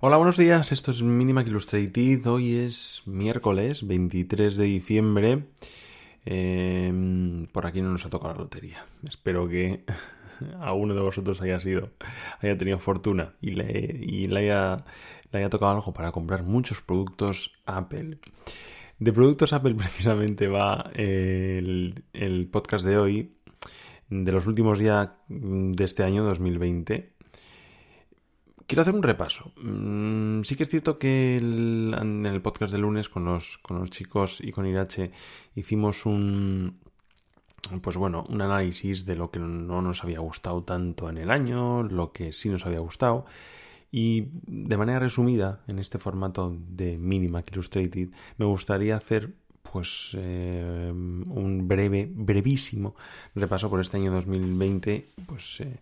Hola, 0.00 0.16
buenos 0.16 0.36
días. 0.36 0.70
Esto 0.70 0.92
es 0.92 1.02
Minimac 1.02 1.48
Illustrated. 1.48 2.24
Hoy 2.28 2.54
es 2.54 3.02
miércoles 3.04 3.84
23 3.84 4.56
de 4.56 4.64
diciembre. 4.64 5.48
Eh, 6.24 7.44
por 7.50 7.66
aquí 7.66 7.82
no 7.82 7.90
nos 7.90 8.06
ha 8.06 8.08
tocado 8.08 8.32
la 8.34 8.40
lotería. 8.42 8.86
Espero 9.08 9.48
que 9.48 9.82
a 10.60 10.72
uno 10.72 10.94
de 10.94 11.00
vosotros 11.00 11.42
haya 11.42 11.58
sido, 11.58 11.90
haya 12.40 12.56
tenido 12.56 12.78
fortuna 12.78 13.34
y 13.40 13.56
le, 13.56 13.98
y 14.00 14.28
le, 14.28 14.38
haya, 14.38 14.76
le 15.32 15.38
haya 15.40 15.50
tocado 15.50 15.72
algo 15.72 15.92
para 15.92 16.12
comprar 16.12 16.44
muchos 16.44 16.80
productos 16.80 17.58
Apple. 17.66 18.18
De 19.00 19.12
productos 19.12 19.52
Apple 19.52 19.74
precisamente 19.76 20.46
va 20.46 20.92
el, 20.94 22.04
el 22.12 22.46
podcast 22.46 22.84
de 22.84 22.98
hoy, 22.98 23.32
de 24.10 24.30
los 24.30 24.46
últimos 24.46 24.78
días 24.78 25.08
de 25.28 25.84
este 25.84 26.04
año 26.04 26.22
2020 26.22 27.17
quiero 28.68 28.82
hacer 28.82 28.94
un 28.94 29.02
repaso. 29.02 29.50
Mm, 29.56 30.42
sí 30.42 30.54
que 30.54 30.64
es 30.64 30.68
cierto 30.68 30.98
que 30.98 31.38
en 31.38 32.26
el 32.26 32.40
podcast 32.42 32.70
de 32.70 32.78
lunes 32.78 33.08
con 33.08 33.24
los, 33.24 33.58
con 33.58 33.80
los 33.80 33.90
chicos 33.90 34.40
y 34.40 34.52
con 34.52 34.66
Irache 34.66 35.10
hicimos 35.56 36.06
un, 36.06 36.78
pues 37.82 37.96
bueno, 37.96 38.24
un 38.28 38.42
análisis 38.42 39.06
de 39.06 39.16
lo 39.16 39.30
que 39.30 39.40
no 39.40 39.82
nos 39.82 40.04
había 40.04 40.20
gustado 40.20 40.62
tanto 40.62 41.08
en 41.08 41.16
el 41.16 41.30
año, 41.30 41.82
lo 41.82 42.12
que 42.12 42.32
sí 42.32 42.50
nos 42.50 42.66
había 42.66 42.80
gustado. 42.80 43.24
Y 43.90 44.28
de 44.46 44.76
manera 44.76 44.98
resumida, 44.98 45.62
en 45.66 45.78
este 45.78 45.98
formato 45.98 46.54
de 46.68 46.98
Minimac 46.98 47.50
Illustrated, 47.50 48.10
me 48.36 48.44
gustaría 48.44 48.96
hacer 48.96 49.32
pues 49.62 50.14
eh, 50.18 50.90
un 50.92 51.68
breve, 51.68 52.08
brevísimo 52.10 52.94
repaso 53.34 53.70
por 53.70 53.80
este 53.80 53.96
año 53.96 54.12
2020, 54.12 55.06
pues 55.26 55.60
eh, 55.60 55.78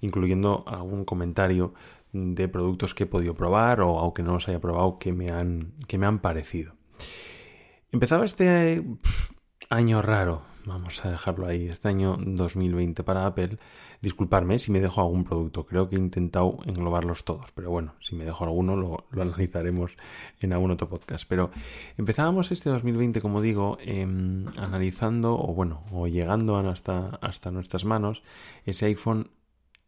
incluyendo 0.00 0.64
algún 0.66 1.04
comentario 1.04 1.74
de 2.12 2.48
productos 2.48 2.94
que 2.94 3.04
he 3.04 3.06
podido 3.06 3.34
probar 3.34 3.80
o 3.80 3.98
aunque 3.98 4.22
no 4.22 4.32
los 4.34 4.48
haya 4.48 4.60
probado 4.60 4.98
que 4.98 5.12
me 5.12 5.28
han, 5.28 5.72
que 5.86 5.98
me 5.98 6.06
han 6.06 6.18
parecido. 6.18 6.74
Empezaba 7.92 8.24
este 8.24 8.84
año 9.68 10.02
raro, 10.02 10.42
vamos 10.64 11.04
a 11.04 11.10
dejarlo 11.10 11.46
ahí, 11.46 11.66
este 11.68 11.88
año 11.88 12.16
2020 12.20 13.02
para 13.02 13.26
Apple. 13.26 13.58
Disculparme 14.00 14.58
si 14.58 14.70
me 14.70 14.80
dejo 14.80 15.00
algún 15.00 15.24
producto, 15.24 15.66
creo 15.66 15.88
que 15.88 15.96
he 15.96 15.98
intentado 15.98 16.58
englobarlos 16.66 17.24
todos, 17.24 17.50
pero 17.52 17.70
bueno, 17.70 17.94
si 18.00 18.14
me 18.14 18.24
dejo 18.24 18.44
alguno 18.44 18.76
lo, 18.76 19.06
analizaremos 19.12 19.96
en 20.40 20.52
algún 20.52 20.70
otro 20.70 20.88
podcast. 20.88 21.24
Pero 21.28 21.50
empezábamos 21.98 22.52
este 22.52 22.70
2020, 22.70 23.20
como 23.20 23.40
digo, 23.40 23.78
em, 23.80 24.46
analizando 24.56 25.34
o 25.34 25.52
bueno, 25.54 25.82
o 25.90 26.06
llegando 26.06 26.56
hasta, 26.56 27.18
hasta 27.22 27.50
nuestras 27.50 27.84
manos 27.84 28.22
ese 28.64 28.86
iPhone 28.86 29.30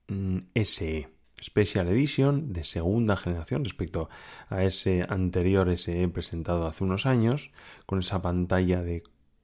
mm, 0.08 0.38
SE 0.64 1.11
Special 1.42 1.88
Edition 1.88 2.52
de 2.52 2.64
segunda 2.64 3.16
generación 3.16 3.64
respecto 3.64 4.08
a 4.48 4.64
ese 4.64 5.04
anterior 5.08 5.68
SE 5.76 6.08
presentado 6.08 6.66
hace 6.66 6.84
unos 6.84 7.06
años, 7.06 7.50
con 7.86 7.98
esa 7.98 8.22
pantalla 8.22 8.82
de 8.82 9.02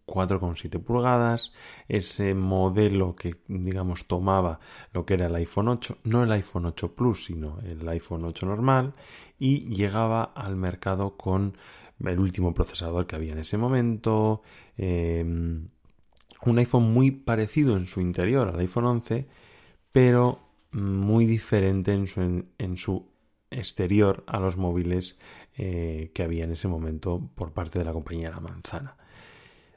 4,7 0.09 0.83
pulgadas, 0.83 1.53
ese 1.87 2.35
modelo 2.35 3.15
que 3.15 3.37
digamos 3.47 4.07
tomaba 4.07 4.59
lo 4.93 5.05
que 5.05 5.15
era 5.15 5.27
el 5.27 5.35
iPhone 5.37 5.69
8, 5.69 5.99
no 6.05 6.23
el 6.23 6.33
iPhone 6.33 6.67
8 6.67 6.95
Plus, 6.95 7.27
sino 7.27 7.61
el 7.61 7.87
iPhone 7.89 8.25
8 8.25 8.47
normal, 8.47 8.95
y 9.39 9.69
llegaba 9.75 10.25
al 10.25 10.57
mercado 10.57 11.17
con 11.17 11.57
el 12.05 12.19
último 12.19 12.55
procesador 12.55 13.07
que 13.07 13.17
había 13.17 13.33
en 13.33 13.41
ese 13.41 13.59
momento, 13.59 14.43
em, 14.77 15.69
un 16.47 16.59
iPhone 16.59 16.93
muy 16.93 17.11
parecido 17.11 17.77
en 17.77 17.87
su 17.87 18.01
interior 18.01 18.49
al 18.49 18.61
iPhone 18.61 18.87
11, 18.87 19.29
pero 19.93 20.48
muy 20.71 21.27
diferente 21.27 21.93
en 21.93 22.07
su, 22.07 22.45
en, 22.59 22.77
su 22.77 23.09
exterior 23.51 24.25
a 24.27 24.41
los 24.41 24.57
móviles 24.57 25.19
eh, 25.57 26.11
que 26.15 26.23
había 26.23 26.45
en 26.45 26.53
ese 26.53 26.69
momento 26.69 27.31
por 27.35 27.53
parte 27.53 27.79
de 27.79 27.85
la 27.85 27.93
compañía 27.93 28.31
La 28.31 28.41
Manzana. 28.41 28.97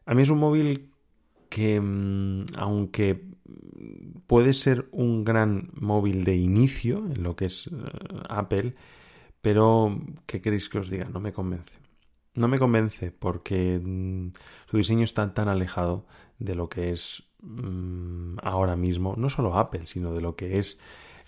A 0.06 0.13
mí 0.13 0.24
es 0.24 0.30
un 0.30 0.40
móvil 0.40 0.91
que, 1.50 1.80
mm, 1.80 2.46
aunque 2.57 3.24
puede 4.28 4.53
ser 4.53 4.88
un 4.91 5.24
gran 5.24 5.69
móvil 5.74 6.24
de 6.24 6.35
inicio 6.35 7.06
en 7.13 7.24
lo 7.24 7.35
que 7.35 7.46
es 7.46 7.68
eh, 7.68 7.72
Apple, 8.30 8.75
pero 9.41 10.00
¿qué 10.25 10.41
queréis 10.41 10.69
que 10.69 10.80
os 10.80 10.90
diga? 10.90 11.06
No 11.06 11.19
me 11.19 11.34
convence. 11.34 11.74
No 12.34 12.47
me 12.47 12.59
convence 12.59 13.12
porque 13.12 13.80
mm, 13.84 14.31
su 14.68 14.78
diseño 14.78 15.03
está 15.03 15.34
tan 15.34 15.47
alejado 15.47 16.06
de 16.40 16.56
lo 16.56 16.69
que 16.69 16.91
es 16.94 17.24
Mm, 17.41 18.38
ahora 18.44 18.75
mismo, 18.75 19.16
no 19.18 19.29
solo 19.29 19.57
Apple, 19.57 19.85
sino 19.85 20.13
de 20.13 20.22
lo 20.22 20.35
que 20.35 20.59
es 20.59 20.78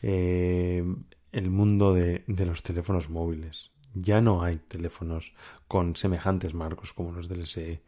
eh, 0.02 0.84
el 1.32 1.50
mundo 1.50 1.94
de, 1.94 2.24
los 2.28 2.64
teléfonos 2.64 3.10
móviles. 3.10 3.72
Ya 3.96 4.22
no 4.22 4.44
hay 4.44 4.58
teléfonos 4.58 5.34
con 5.68 5.96
semejantes 5.96 6.54
marcos 6.54 6.94
como 6.94 7.12
los 7.12 7.28
del 7.30 7.48
SE. 7.48 7.82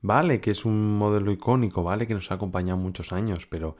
Vale 0.00 0.40
que 0.40 0.52
es 0.52 0.64
un 0.64 0.96
modelo 0.98 1.32
icónico, 1.32 1.82
vale 1.82 2.06
que 2.06 2.14
nos 2.14 2.30
ha 2.30 2.34
acompañado 2.34 2.78
muchos 2.78 3.12
años, 3.12 3.46
pero 3.46 3.76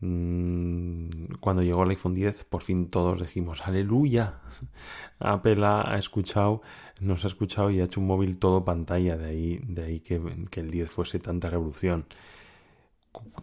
mm, 0.00 1.34
cuando 1.40 1.62
llegó 1.62 1.82
el 1.82 1.90
iPhone 1.90 2.14
10 2.14 2.44
por 2.44 2.62
fin 2.62 2.88
todos 2.88 3.20
dijimos 3.20 3.62
aleluya. 3.66 4.40
Apple 5.18 5.64
ha, 5.66 5.96
escuchado, 5.98 6.62
nos 7.00 7.24
ha 7.24 7.28
escuchado 7.28 7.70
y 7.70 7.80
ha 7.80 7.84
hecho 7.84 8.00
un 8.00 8.06
móvil 8.06 8.38
todo 8.38 8.64
pantalla, 8.64 9.16
de 9.16 9.26
ahí, 9.26 9.60
de 9.64 9.84
ahí 9.84 10.00
que, 10.00 10.20
que 10.50 10.60
el 10.60 10.70
10 10.70 10.90
fuese 10.90 11.18
tanta 11.18 11.50
revolución 11.50 12.06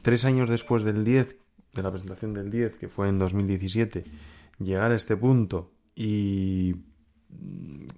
tres 0.02 0.26
años 0.26 0.50
después 0.50 0.84
del 0.84 1.04
10, 1.04 1.38
de 1.74 1.84
la 1.84 1.92
presentación 1.92 2.34
del 2.34 2.50
10, 2.50 2.78
que 2.78 2.88
fue 2.88 3.10
en 3.10 3.20
2017, 3.20 4.04
llegar 4.60 4.92
a 4.92 4.96
este 4.96 5.18
punto 5.18 5.72
y 5.96 6.76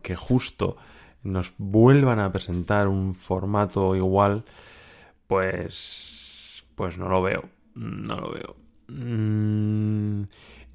que 0.01 0.15
justo 0.15 0.77
nos 1.23 1.53
vuelvan 1.57 2.19
a 2.19 2.31
presentar 2.31 2.87
un 2.87 3.13
formato 3.13 3.95
igual, 3.95 4.45
pues, 5.27 6.65
pues 6.75 6.97
no 6.97 7.09
lo 7.09 7.21
veo, 7.21 7.49
no 7.75 8.15
lo 8.15 8.31
veo. 8.31 8.55
Mm, 8.87 10.23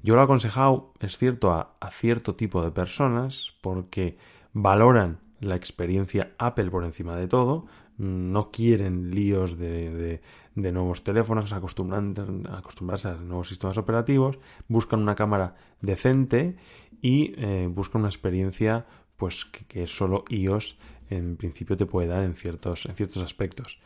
yo 0.03 0.15
lo 0.15 0.21
he 0.21 0.23
aconsejado, 0.23 0.93
es 0.99 1.17
cierto, 1.17 1.51
a 1.51 1.91
cierto 1.91 2.35
tipo 2.35 2.63
de 2.63 2.71
personas 2.71 3.53
porque 3.61 4.17
valoran 4.53 5.22
la 5.43 5.55
experiencia 5.55 6.33
Apple 6.37 6.69
por 6.71 6.83
encima 6.83 7.15
de 7.15 7.27
todo, 7.27 7.65
no 7.97 8.49
quieren 8.49 9.11
líos 9.11 9.57
de, 9.57 10.21
nuevos 10.55 11.03
teléfonos, 11.03 11.53
acostumbrarse 11.53 13.07
a 13.07 13.15
nuevos 13.15 13.47
sistemas 13.47 13.77
operativos, 13.77 14.39
buscan 14.67 15.01
una 15.01 15.15
cámara 15.15 15.55
decente 15.81 16.55
y 17.01 17.33
eh, 17.37 17.69
buscan 17.69 18.01
una 18.01 18.09
experiencia 18.09 18.85
pues 19.17 19.45
que, 19.45 19.87
solo 19.87 20.25
iOS 20.29 20.77
en 21.09 21.37
principio 21.37 21.77
te 21.77 21.85
puede 21.85 22.07
dar 22.07 22.23
en 22.23 22.33
ciertos, 22.33 22.85
en 22.85 22.95
ciertos 22.95 23.21
aspectos. 23.21 23.79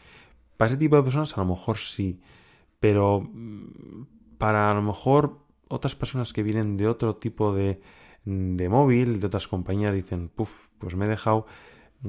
Para 0.55 0.69
ese 0.69 0.77
tipo 0.77 0.95
de 0.95 1.03
personas 1.03 1.37
a 1.37 1.41
lo 1.41 1.47
mejor 1.47 1.77
sí, 1.77 2.21
pero 2.79 3.21
mm, 3.21 4.05
para 4.37 4.71
a 4.71 4.73
lo 4.73 4.81
mejor 4.81 5.39
otras 5.67 5.95
personas 5.95 6.31
que 6.31 6.43
vienen 6.43 6.77
de 6.77 6.87
otro 6.87 7.17
tipo 7.17 7.53
de, 7.53 7.81
de 8.27 8.67
móvil, 8.67 9.21
de 9.21 9.27
otras 9.27 9.47
compañías, 9.47 9.93
dicen, 9.93 10.27
puff, 10.27 10.67
pues 10.79 10.95
me 10.95 11.05
he 11.05 11.09
dejado 11.09 11.45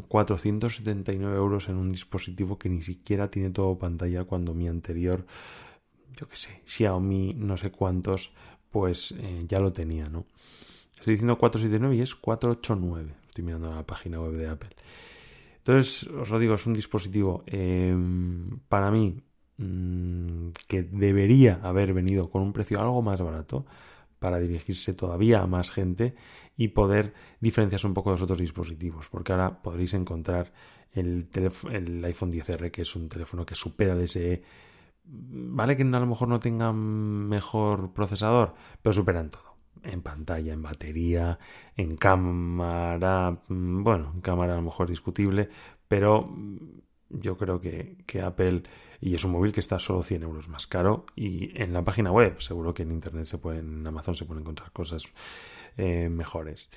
479 0.09 1.37
euros 1.37 1.69
en 1.69 1.77
un 1.77 1.91
dispositivo 1.91 2.59
que 2.59 2.69
ni 2.69 2.83
siquiera 2.83 3.31
tiene 3.31 3.51
todo 3.51 3.79
pantalla 3.79 4.25
cuando 4.25 4.53
mi 4.53 4.67
anterior, 4.67 5.25
yo 6.17 6.27
que 6.29 6.37
sé, 6.37 6.61
Xiaomi 6.67 7.35
no 7.35 7.57
sé 7.57 7.71
cuántos, 7.71 8.33
pues 8.71 9.15
eh, 9.17 9.45
ya 9.47 9.61
lo 9.61 9.73
tenía, 9.73 10.07
¿no? 10.07 10.27
Estoy 10.99 11.15
diciendo 11.15 11.39
479 11.39 11.97
y 11.97 12.01
es 12.01 12.17
489. 12.17 13.15
Estoy 13.29 13.45
mirando 13.45 13.73
la 13.73 13.87
página 13.87 14.21
web 14.21 14.33
de 14.33 14.49
Apple. 14.49 14.71
Entonces, 15.59 16.09
os 16.09 16.31
lo 16.31 16.41
digo, 16.41 16.55
es 16.55 16.67
un 16.67 16.75
dispositivo 16.75 17.45
em, 17.47 18.59
para 18.69 18.91
mí 18.91 19.23
mm, 19.59 20.49
que 20.67 20.83
debería 20.83 21.61
haber 21.63 21.95
venido 21.95 22.29
con 22.29 22.43
un 22.43 22.53
precio 22.53 22.81
algo 22.81 23.03
más 23.03 23.21
barato 23.23 23.65
para 24.19 24.39
dirigirse 24.39 24.95
todavía 24.95 25.41
a 25.41 25.47
más 25.47 25.71
gente 25.71 26.15
y 26.57 26.69
poder 26.69 27.15
diferenciarse 27.41 27.87
un 27.87 27.95
poco 27.95 28.11
de 28.11 28.15
los 28.15 28.23
otros 28.23 28.39
dispositivos, 28.39 29.09
porque 29.09 29.33
ahora 29.33 29.63
podréis 29.63 29.95
encontrar 29.95 30.53
el, 30.93 31.29
iPhone 32.05 32.33
10R, 32.33 32.71
que 32.71 32.83
es 32.83 32.97
un 32.97 33.09
teléfono 33.09 33.47
que 33.47 33.55
supera 33.55 33.95
el 33.95 34.09
SE. 34.09 34.43
Vale 35.05 35.77
que 35.77 35.83
a 35.83 35.87
lo 35.87 36.07
mejor 36.07 36.29
no 36.29 36.41
tenga 36.41 36.73
mejor 36.73 37.93
procesador, 37.93 38.55
pero 38.83 38.93
superan 38.93 39.31
todo. 39.31 39.49
en 39.85 40.03
pantalla, 40.03 40.53
en 40.53 40.61
batería, 40.61 41.39
en 41.77 41.97
cámara, 41.97 43.43
mm, 43.49 43.85
bueno, 43.85 44.11
en 44.13 44.21
cámara 44.21 44.55
a 44.55 44.57
lo 44.57 44.63
mejor 44.63 44.89
discutible, 44.89 45.51
pero 45.87 46.29
yo 47.11 47.37
creo 47.37 47.61
que, 47.61 48.21
Apple, 48.23 48.63
y 49.01 49.15
es 49.15 49.25
un 49.25 49.33
móvil 49.33 49.53
que 49.53 49.61
está 49.61 49.79
solo 49.79 50.03
100 50.03 50.23
euros 50.23 50.49
más 50.49 50.67
caro, 50.67 51.07
y 51.15 51.51
en 51.61 51.73
la 51.73 51.85
página 51.85 52.11
web, 52.11 52.41
seguro 52.41 52.75
que 52.75 52.83
en 52.83 52.93
Internet 52.93 53.27
se 53.27 53.39
pueden, 53.39 53.81
en 53.81 53.87
Amazon 53.87 54.17
se 54.17 54.25
pueden 54.25 54.43
encontrar 54.43 54.73
cosas 54.73 55.05
eh, 55.77 56.09
mejores. 56.09 56.69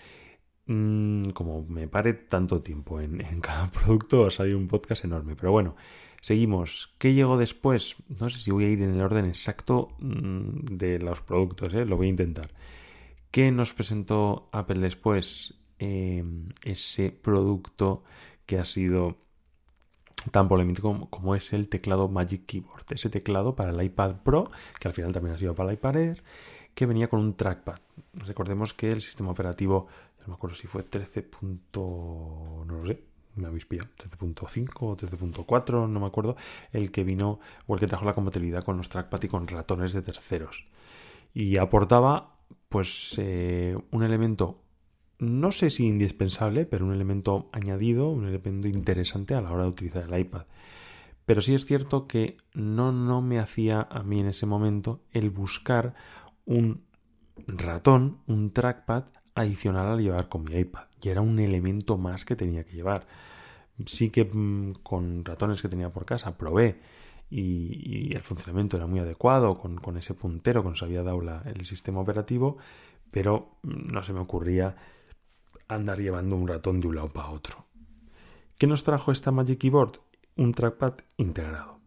Mm, 0.68 1.32
como 1.32 1.66
me 1.68 1.88
pare 1.88 2.14
tanto 2.14 2.62
tiempo 2.62 3.02
en, 3.02 3.20
cada 3.42 3.72
producto, 3.72 4.26
ha 4.26 4.32
salido 4.32 4.58
un 4.58 4.68
podcast 4.68 5.04
enorme, 5.06 5.36
pero 5.36 5.52
bueno. 5.52 5.76
Seguimos. 6.22 6.94
¿Qué 7.00 7.16
llegó 7.16 7.36
después? 7.36 7.96
No 8.20 8.30
sé 8.30 8.38
si 8.38 8.52
voy 8.52 8.66
a 8.66 8.70
ir 8.70 8.84
en 8.84 8.94
el 8.94 9.02
orden 9.02 9.26
exacto 9.26 9.90
de 10.00 11.00
los 11.00 11.20
productos, 11.22 11.74
¿eh? 11.74 11.84
lo 11.84 11.98
voy 11.98 12.08
a 12.08 12.10
intentar. 12.12 12.52
¿Qué 13.32 13.52
nos 13.52 13.74
presentó 13.74 14.48
Apple 14.52 14.82
después? 14.82 15.56
Em, 15.80 16.50
ese 16.64 17.10
producto 17.10 18.04
que 18.46 18.60
ha 18.60 18.66
sido 18.66 19.18
tan 20.32 20.48
polémico 20.48 21.08
como, 21.10 21.36
es 21.36 21.54
el 21.54 21.68
teclado 21.68 22.08
Magic 22.08 22.46
Keyboard. 22.46 22.86
Ese 22.90 23.10
teclado 23.10 23.56
para 23.56 23.72
el 23.72 23.84
iPad 23.84 24.18
Pro, 24.24 24.52
que 24.80 24.88
al 24.88 24.94
final 24.94 25.14
también 25.14 25.36
ha 25.36 25.40
sido 25.40 25.56
para 25.56 25.70
el 25.70 25.76
iPad 25.76 25.98
Air, 25.98 26.24
que 26.76 26.86
venía 26.86 27.10
con 27.10 27.20
un 27.20 27.36
trackpad. 27.36 27.80
Recordemos 28.14 28.74
que 28.74 28.92
el 28.92 29.02
sistema 29.02 29.32
operativo, 29.32 29.88
no 30.22 30.28
me 30.28 30.34
acuerdo 30.36 30.56
si 30.56 30.68
fue 30.68 30.84
13. 30.84 31.30
no 31.74 32.66
lo 32.66 32.88
sé, 32.88 33.04
me 33.36 33.48
habéis 33.48 33.66
pillado, 33.66 33.90
13.5 33.98 34.70
o 34.82 34.96
13.4, 34.96 35.90
no 35.90 36.00
me 36.00 36.06
acuerdo, 36.06 36.36
el 36.72 36.92
que 36.92 37.04
vino 37.04 37.40
o 37.68 37.74
el 37.74 37.80
que 37.80 37.88
trajo 37.88 38.06
la 38.06 38.14
compatibilidad 38.14 38.64
con 38.64 38.78
los 38.78 38.90
trackpad 38.90 39.24
y 39.24 39.28
con 39.28 39.48
ratones 39.48 39.94
de 39.94 40.02
terceros. 40.02 40.66
Y 41.34 41.58
aportaba 41.58 42.36
pues 42.70 43.16
eh, 43.18 43.78
un 43.92 44.04
elemento, 44.04 44.62
no 45.22 45.52
sé 45.52 45.70
si 45.70 45.86
indispensable, 45.86 46.66
pero 46.66 46.84
un 46.84 46.94
elemento 46.94 47.48
añadido, 47.52 48.10
un 48.10 48.26
elemento 48.26 48.68
interesante 48.68 49.36
a 49.36 49.42
la 49.42 49.52
hora 49.52 49.64
de 49.64 49.70
utilizar 49.70 50.12
el 50.12 50.20
iPad. 50.20 50.48
Pero 51.28 51.44
sí 51.44 51.54
es 51.54 51.66
cierto 51.66 52.08
que 52.08 52.38
no, 52.56 52.92
no 52.92 53.22
me 53.22 53.38
hacía 53.38 53.88
a 53.88 54.02
mí 54.02 54.20
en 54.20 54.28
ese 54.28 54.48
momento 54.48 55.04
el 55.12 55.30
buscar 55.30 55.94
un 56.46 56.86
ratón, 57.46 58.18
un 58.26 58.52
trackpad 58.52 59.06
adicional 59.36 59.94
a 59.94 60.02
llevar 60.02 60.28
con 60.28 60.44
mi 60.44 60.56
iPad. 60.56 60.86
Y 61.00 61.10
era 61.10 61.22
un 61.22 61.38
elemento 61.38 62.00
más 62.00 62.26
que 62.26 62.36
tenía 62.36 62.64
que 62.64 62.74
llevar. 62.74 63.06
Sí 63.86 64.10
que 64.10 64.26
mm, 64.26 64.74
con 64.82 65.24
ratones 65.24 65.62
que 65.62 65.70
tenía 65.70 65.94
por 65.94 66.06
casa 66.06 66.36
probé 66.36 66.80
y, 67.30 68.12
el 68.16 68.24
funcionamiento 68.24 68.76
era 68.76 68.88
muy 68.88 69.00
adecuado 69.00 69.54
con, 69.54 69.98
ese 69.98 70.16
puntero 70.16 70.64
que 70.64 70.70
nos 70.70 70.82
había 70.82 71.04
dado 71.04 71.22
el 71.46 71.64
sistema 71.64 72.00
operativo, 72.00 72.58
pero 73.12 73.60
no 73.62 74.02
se 74.02 74.14
me 74.14 74.20
ocurría 74.20 74.76
andar 75.76 76.00
llevando 76.00 76.36
un 76.36 76.48
ratón 76.48 76.82
de 76.82 76.88
un 76.88 76.96
lado 76.96 77.10
para 77.10 77.30
otro. 77.30 77.66
¿Qué 78.58 78.68
nos 78.68 78.84
trajo 78.84 79.12
esta 79.12 79.32
Magic 79.32 79.60
Keyboard? 79.60 80.00
Un 80.36 80.52
trackpad 80.52 80.94
integrado. 81.18 81.80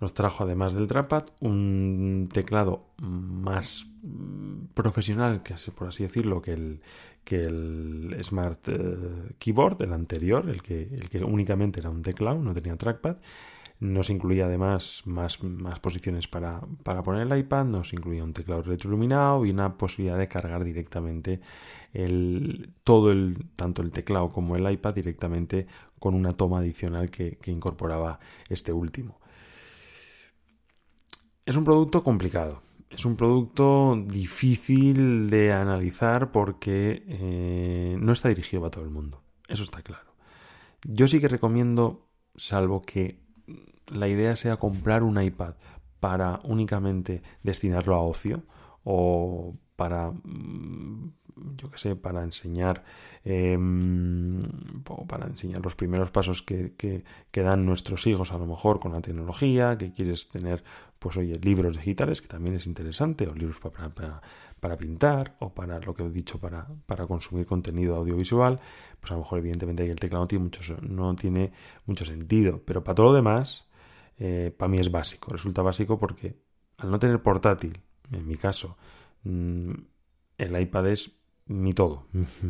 Nos 0.00 0.12
trajo 0.12 0.44
además 0.44 0.74
del 0.74 0.86
trackpad 0.86 1.24
un 1.40 2.28
teclado 2.32 2.86
más 2.98 3.86
profesional, 4.74 5.42
que 5.42 5.54
por 5.72 5.88
así 5.88 6.02
decirlo, 6.02 6.42
que 6.42 6.52
el, 6.52 6.80
que 7.22 7.44
el 7.44 8.16
Smart 8.22 8.68
eh, 8.68 9.34
Keyboard, 9.38 9.82
el 9.82 9.92
anterior, 9.92 10.48
el 10.48 10.62
que, 10.62 10.82
el 10.82 11.08
que 11.08 11.22
únicamente 11.22 11.80
era 11.80 11.90
un 11.90 12.02
teclado, 12.02 12.38
no 12.38 12.52
tenía 12.52 12.76
trackpad 12.76 13.16
nos 13.80 14.08
incluía 14.08 14.46
además 14.46 15.02
más, 15.04 15.38
posiciones 15.80 16.28
para, 16.28 16.60
poner 17.04 17.30
el 17.30 17.38
iPad, 17.38 17.64
nos 17.66 17.92
incluía 17.92 18.24
un 18.24 18.32
teclado 18.32 18.62
retroiluminado 18.62 19.44
y 19.44 19.50
una 19.50 19.76
posibilidad 19.76 20.16
de 20.18 20.28
cargar 20.28 20.64
directamente 20.64 21.40
todo 22.84 23.10
el, 23.10 23.46
tanto 23.56 23.82
el 23.82 23.92
teclado 23.92 24.28
como 24.28 24.56
el 24.56 24.70
iPad 24.70 24.94
directamente 24.94 25.66
con 25.98 26.14
una 26.14 26.32
toma 26.32 26.58
adicional 26.58 27.10
que, 27.10 27.38
incorporaba 27.46 28.20
este 28.48 28.72
último. 28.72 29.20
Es 31.44 31.56
un 31.56 31.64
producto 31.64 32.02
complicado, 32.02 32.62
es 32.88 33.04
un 33.04 33.16
producto 33.16 34.02
difícil 34.06 35.28
de 35.28 35.52
analizar 35.52 36.32
porque 36.32 37.04
eh, 37.06 37.96
no 38.00 38.12
está 38.12 38.28
dirigido 38.28 38.62
para 38.62 38.70
todo 38.70 38.84
el 38.84 38.90
mundo. 38.90 39.20
Eso 39.46 39.62
está 39.62 39.82
claro. 39.82 40.14
Yo 40.84 41.06
sí 41.06 41.20
que 41.20 41.28
recomiendo, 41.28 42.08
salvo 42.36 42.80
que 42.80 43.23
la 43.92 44.08
idea 44.08 44.36
sea 44.36 44.56
comprar 44.56 45.02
un 45.02 45.20
iPad 45.20 45.54
para 46.00 46.40
únicamente 46.44 47.22
destinarlo 47.42 47.94
a 47.94 48.02
ocio 48.02 48.42
o 48.84 49.54
para 49.76 50.10
mm, 50.10 51.12
yo 51.56 51.70
que 51.70 51.78
sé, 51.78 51.96
para 51.96 52.22
enseñar 52.22 52.84
em, 53.24 54.40
para 55.08 55.26
enseñar 55.26 55.62
los 55.64 55.74
primeros 55.74 56.10
pasos 56.10 56.42
que, 56.42 56.74
que, 56.76 57.42
dan 57.42 57.66
nuestros 57.66 58.06
hijos 58.06 58.32
a 58.32 58.38
lo 58.38 58.46
mejor 58.46 58.80
con 58.80 58.92
la 58.92 59.00
tecnología, 59.00 59.76
que 59.76 59.92
quieres 59.92 60.28
tener, 60.28 60.62
pues 60.98 61.16
oye, 61.16 61.34
libros 61.40 61.76
digitales, 61.76 62.20
que 62.20 62.28
también 62.28 62.56
es 62.56 62.66
interesante, 62.66 63.26
o 63.26 63.34
libros 63.34 63.58
para, 63.58 64.20
para, 64.60 64.76
pintar, 64.76 65.36
o 65.40 65.52
para 65.52 65.80
lo 65.80 65.94
que 65.94 66.04
he 66.04 66.10
dicho, 66.10 66.38
para, 66.38 66.66
para 66.86 67.06
consumir 67.06 67.46
contenido 67.46 67.96
audiovisual, 67.96 68.60
pues 69.00 69.10
a 69.10 69.14
lo 69.14 69.20
mejor 69.20 69.38
evidentemente 69.40 69.82
ahí 69.82 69.90
el 69.90 70.00
teclado 70.00 70.24
no 70.24 70.28
tiene 70.28 70.44
mucho, 70.44 70.76
no 70.80 71.16
tiene 71.16 71.52
mucho 71.86 72.04
sentido, 72.04 72.62
pero 72.64 72.84
para 72.84 72.94
todo 72.94 73.06
lo 73.06 73.12
demás, 73.12 73.66
eh, 74.18 74.54
para 74.56 74.68
mí 74.68 74.78
es 74.78 74.90
básico. 74.90 75.32
Resulta 75.32 75.62
básico 75.62 75.98
porque 75.98 76.36
al 76.78 76.90
no 76.90 76.98
tener 76.98 77.22
portátil, 77.22 77.80
en 78.10 78.26
mi 78.26 78.36
caso, 78.36 78.76
mm, 79.24 79.72
el 80.38 80.60
iPad 80.60 80.88
es 80.88 81.16
mi 81.46 81.72
todo. 81.72 82.06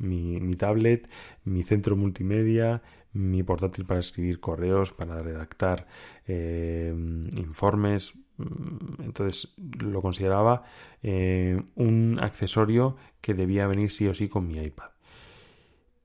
Mi, 0.00 0.54
tablet, 0.56 1.08
mi 1.44 1.62
centro 1.62 1.96
multimedia, 1.96 2.82
mi 3.12 3.42
portátil 3.42 3.84
para 3.84 4.00
escribir 4.00 4.40
correos, 4.40 4.92
para 4.92 5.18
redactar 5.18 5.86
eh, 6.26 6.92
informes. 7.36 8.14
Mm, 8.36 9.02
entonces 9.02 9.54
lo 9.80 10.02
consideraba 10.02 10.64
eh, 11.02 11.62
un 11.76 12.18
accesorio 12.20 12.96
que 13.20 13.34
debía 13.34 13.66
venir 13.66 13.90
sí 13.90 14.06
o 14.08 14.14
sí 14.14 14.28
con 14.28 14.48
mi 14.48 14.58
iPad. 14.58 14.90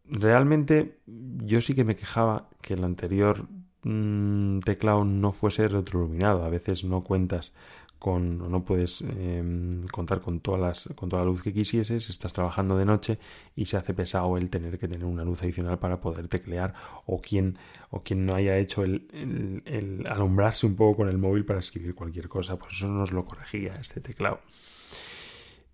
Realmente 0.06 1.00
yo 1.06 1.62
sí 1.62 1.74
que 1.74 1.84
me 1.84 1.96
quejaba 1.96 2.50
que 2.62 2.74
el 2.74 2.84
anterior 2.84 3.48
teclado 3.82 5.06
no 5.06 5.32
fuese 5.32 5.68
retroiluminado. 5.68 6.44
A 6.44 6.50
veces 6.50 6.84
no 6.84 7.02
cuentas 7.02 7.54
con, 8.00 8.50
no 8.50 8.64
puedes 8.64 9.02
em, 9.02 9.86
contar 9.88 10.22
con, 10.22 10.40
todas 10.40 10.62
las, 10.62 10.90
con 10.96 11.10
toda 11.10 11.22
la 11.22 11.28
luz 11.28 11.44
que 11.44 11.54
quisieses, 11.54 12.10
estás 12.10 12.32
trabajando 12.32 12.78
de 12.78 12.86
noche 12.86 13.20
y 13.56 13.66
se 13.66 13.76
hace 13.76 13.94
pesado 13.94 14.38
el 14.38 14.50
tener 14.50 14.80
que 14.80 14.88
tener 14.88 15.06
una 15.06 15.26
luz 15.26 15.44
adicional 15.44 15.80
para 15.80 16.00
poder 16.00 16.30
teclear 16.30 16.74
o 17.06 17.20
quien, 17.20 17.58
o 17.90 18.02
quien 18.02 18.26
no 18.26 18.36
haya 18.36 18.58
hecho 18.58 18.84
el, 18.84 19.62
el, 19.66 20.08
alumbrarse 20.08 20.66
un 20.66 20.76
poco 20.76 20.98
con 20.98 21.10
el 21.10 21.18
móvil 21.18 21.46
para 21.46 21.60
escribir 21.60 21.94
cualquier 21.94 22.30
cosa, 22.30 22.58
pues 22.58 22.76
eso 22.76 22.88
nos 22.88 23.12
lo 23.12 23.26
corregía 23.26 23.76
este 23.76 24.00
teclado. 24.00 24.40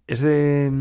Este, 0.07 0.71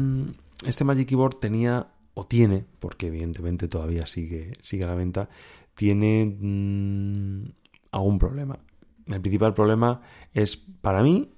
este 0.67 0.85
Magic 0.85 1.09
Keyboard 1.09 1.37
tenía 1.37 1.89
o 2.15 2.27
tiene, 2.27 2.65
porque 2.79 3.09
evidentemente 3.09 3.69
todavía 3.69 4.07
sigue, 4.07 4.53
sigue 4.63 4.85
a 4.85 4.87
la 4.87 4.95
venta, 4.95 5.29
tiene 5.75 6.27
mm, 6.27 7.45
algún 7.91 8.19
problema. 8.19 8.59
El 9.07 9.21
principal 9.21 9.55
problema 9.55 10.01
es 10.33 10.57
para 10.57 11.03
mí, 11.03 11.31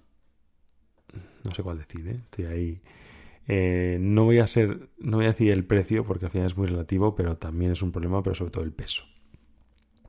no 1.45 1.51
sé 1.53 1.63
cuál 1.63 1.79
decir, 1.79 2.07
¿eh? 2.09 2.17
estoy 2.17 2.45
ahí. 2.45 2.83
Eh, 3.49 3.99
no 4.01 4.25
voy 4.25 4.39
a 4.39 4.47
ser, 4.47 4.91
no 4.99 5.19
voy 5.19 5.27
a 5.27 5.31
decir 5.31 5.53
el 5.53 5.65
precio 5.65 6.05
porque 6.05 6.27
al 6.27 6.33
final 6.33 6.47
es 6.47 6.57
muy 6.57 6.67
relativo, 6.67 7.15
pero 7.15 7.37
también 7.37 7.73
es 7.73 7.83
un 7.83 7.93
problema, 7.93 8.23
pero 8.23 8.35
sobre 8.35 8.51
todo 8.51 8.65
el 8.65 8.73
peso. 8.73 9.05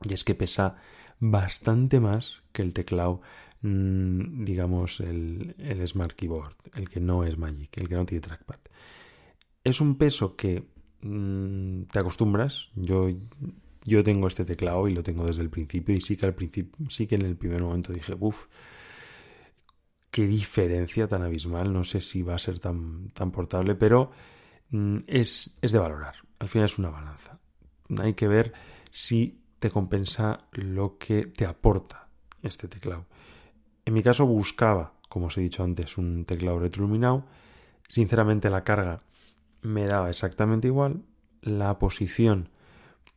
Y 0.08 0.12
es 0.12 0.24
que 0.24 0.34
pesa 0.34 0.76
bastante 1.20 2.00
más 2.00 2.42
que 2.52 2.62
el 2.62 2.72
teclado, 2.72 3.20
mm, 3.62 4.44
digamos, 4.44 5.00
el, 5.00 5.54
el 5.58 5.86
Smart 5.86 6.12
Keyboard, 6.12 6.54
el 6.74 6.88
que 6.88 7.00
no 7.00 7.24
es 7.24 7.38
Magic, 7.38 7.76
el 7.78 7.88
que 7.88 7.94
no 7.94 8.06
tiene 8.06 8.20
trackpad. 8.20 8.58
Es 9.64 9.80
un 9.80 9.96
peso 9.96 10.36
que 10.36 10.64
mm, 11.02 11.82
te 11.84 11.98
acostumbras. 11.98 12.68
Yo 12.74 13.08
yo 13.84 14.02
tengo 14.02 14.26
este 14.26 14.44
teclado 14.44 14.88
y 14.88 14.94
lo 14.94 15.02
tengo 15.02 15.24
desde 15.26 15.42
el 15.42 15.50
principio 15.50 15.94
y 15.94 16.00
sí 16.00 16.16
que 16.16 16.26
al 16.26 16.34
principio, 16.34 16.86
sí 16.90 17.06
que 17.06 17.14
en 17.14 17.22
el 17.22 17.36
primer 17.36 17.62
momento 17.62 17.92
dije, 17.92 18.14
uff, 18.18 18.46
qué 20.10 20.26
diferencia 20.26 21.06
tan 21.06 21.22
abismal, 21.22 21.72
no 21.72 21.84
sé 21.84 22.00
si 22.00 22.22
va 22.22 22.34
a 22.34 22.38
ser 22.38 22.58
tan, 22.58 23.10
tan 23.10 23.30
portable, 23.30 23.74
pero 23.74 24.10
mm, 24.70 24.98
es, 25.06 25.58
es 25.62 25.72
de 25.72 25.78
valorar, 25.78 26.14
al 26.38 26.48
final 26.48 26.66
es 26.66 26.78
una 26.78 26.90
balanza. 26.90 27.38
Hay 28.00 28.14
que 28.14 28.28
ver 28.28 28.52
si 28.90 29.40
te 29.58 29.70
compensa 29.70 30.46
lo 30.52 30.98
que 30.98 31.26
te 31.26 31.46
aporta 31.46 32.08
este 32.42 32.68
teclado. 32.68 33.06
En 33.84 33.94
mi 33.94 34.02
caso 34.02 34.26
buscaba, 34.26 34.92
como 35.08 35.26
os 35.26 35.38
he 35.38 35.40
dicho 35.40 35.64
antes, 35.64 35.98
un 35.98 36.24
teclado 36.24 36.58
retroiluminado. 36.58 37.24
Sinceramente 37.88 38.50
la 38.50 38.64
carga 38.64 38.98
me 39.62 39.84
daba 39.86 40.10
exactamente 40.10 40.68
igual. 40.68 41.02
La 41.40 41.78
posición 41.78 42.50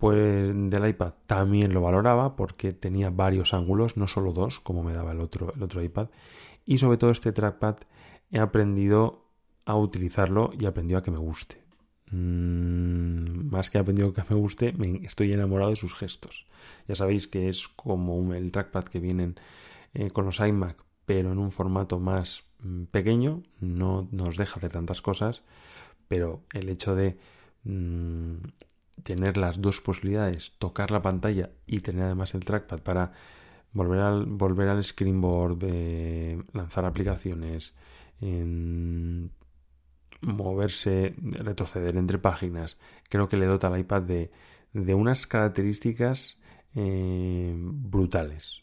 del 0.09 0.87
iPad 0.87 1.13
también 1.27 1.73
lo 1.73 1.81
valoraba 1.81 2.35
porque 2.35 2.71
tenía 2.71 3.09
varios 3.09 3.53
ángulos, 3.53 3.97
no 3.97 4.07
solo 4.07 4.33
dos, 4.33 4.59
como 4.59 4.83
me 4.83 4.93
daba 4.93 5.11
el 5.11 5.19
otro, 5.19 5.53
el 5.55 5.61
otro 5.61 5.83
iPad. 5.83 6.09
Y 6.65 6.79
sobre 6.79 6.97
todo 6.97 7.11
este 7.11 7.31
trackpad 7.31 7.77
he 8.31 8.39
aprendido 8.39 9.25
a 9.65 9.75
utilizarlo 9.75 10.51
y 10.57 10.65
aprendió 10.65 10.97
a 10.97 11.03
que 11.03 11.11
me 11.11 11.17
guste. 11.17 11.61
Mm, 12.11 13.49
más 13.51 13.69
que 13.69 13.77
aprendido 13.77 14.09
a 14.09 14.13
que 14.13 14.23
me 14.29 14.35
guste, 14.35 14.73
estoy 15.03 15.31
enamorado 15.33 15.69
de 15.69 15.77
sus 15.77 15.93
gestos. 15.93 16.47
Ya 16.87 16.95
sabéis 16.95 17.27
que 17.27 17.49
es 17.49 17.67
como 17.67 18.33
el 18.33 18.51
trackpad 18.51 18.85
que 18.85 18.99
vienen 18.99 19.35
eh, 19.93 20.09
con 20.09 20.25
los 20.25 20.39
iMac, 20.39 20.83
pero 21.05 21.31
en 21.31 21.37
un 21.37 21.51
formato 21.51 21.99
más 21.99 22.43
mm, 22.59 22.85
pequeño, 22.85 23.43
no 23.59 24.07
nos 24.11 24.37
deja 24.37 24.57
hacer 24.57 24.71
tantas 24.71 25.01
cosas, 25.01 25.43
pero 26.07 26.43
el 26.53 26.69
hecho 26.69 26.95
de 26.95 27.17
mm, 27.63 28.35
tener 29.03 29.37
las 29.37 29.61
dos 29.61 29.81
posibilidades, 29.81 30.53
tocar 30.57 30.91
la 30.91 31.01
pantalla 31.01 31.51
y 31.65 31.79
tener 31.79 32.05
además 32.05 32.33
el 32.35 32.45
trackpad 32.45 32.81
para 32.81 33.13
volver 33.73 33.99
al, 33.99 34.25
volver 34.25 34.69
al 34.69 34.83
screenboard, 34.83 35.63
lanzar 36.53 36.85
aplicaciones, 36.85 37.73
moverse, 40.21 41.15
retroceder 41.17 41.97
entre 41.97 42.19
páginas, 42.19 42.77
creo 43.09 43.27
que 43.27 43.37
le 43.37 43.45
dota 43.45 43.67
al 43.67 43.79
iPad 43.79 44.03
de, 44.03 44.31
de 44.73 44.93
unas 44.93 45.27
características 45.27 46.37
eh, 46.75 47.53
brutales. 47.57 48.61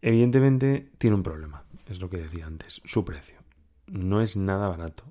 Evidentemente 0.00 0.90
tiene 0.98 1.16
un 1.16 1.22
problema, 1.22 1.64
es 1.88 2.00
lo 2.00 2.10
que 2.10 2.18
decía 2.18 2.46
antes, 2.46 2.82
su 2.84 3.04
precio. 3.04 3.36
No 3.86 4.20
es 4.20 4.36
nada 4.36 4.68
barato. 4.68 5.04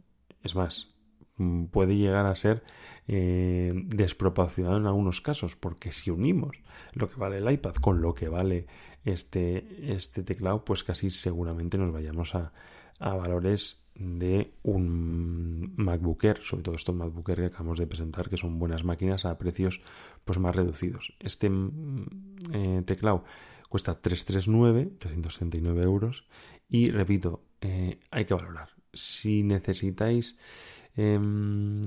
Es 0.43 0.55
más, 0.55 0.89
mm, 1.37 1.65
puede 1.65 1.95
llegar 1.95 2.25
a 2.25 2.35
ser 2.35 2.63
eh, 3.13 3.73
desproporcionado 3.73 4.77
en 4.77 4.85
algunos 4.85 5.19
casos, 5.19 5.57
porque 5.57 5.91
si 5.91 6.11
unimos 6.11 6.55
lo 6.93 7.09
que 7.09 7.17
vale 7.17 7.39
el 7.39 7.51
iPad 7.51 7.73
con 7.73 8.01
lo 8.01 8.13
que 8.13 8.29
vale 8.29 8.67
este, 9.03 9.91
este 9.91 10.23
teclado, 10.23 10.63
pues 10.63 10.85
casi 10.85 11.09
seguramente 11.09 11.77
nos 11.77 11.91
vayamos 11.91 12.35
a, 12.35 12.53
a 12.99 13.13
valores 13.15 13.81
de 13.95 14.49
un 14.63 15.73
MacBook 15.75 16.23
Air, 16.23 16.39
sobre 16.41 16.63
todo 16.63 16.75
estos 16.75 16.95
MacBook 16.95 17.27
Air 17.29 17.39
que 17.39 17.45
acabamos 17.47 17.79
de 17.79 17.87
presentar, 17.87 18.29
que 18.29 18.37
son 18.37 18.57
buenas 18.57 18.85
máquinas 18.85 19.25
a 19.25 19.37
precios 19.37 19.81
pues 20.23 20.39
más 20.39 20.55
reducidos. 20.55 21.13
Este 21.19 21.49
mm, 21.49 22.05
eh, 22.53 22.81
teclado 22.85 23.25
cuesta 23.67 23.99
339, 23.99 24.93
369 24.99 25.83
euros 25.83 26.23
y 26.69 26.89
repito, 26.91 27.43
eh, 27.59 27.99
hay 28.09 28.23
que 28.23 28.33
valorar. 28.33 28.69
Si 28.93 29.43
necesitáis 29.43 30.37
em, 30.95 31.81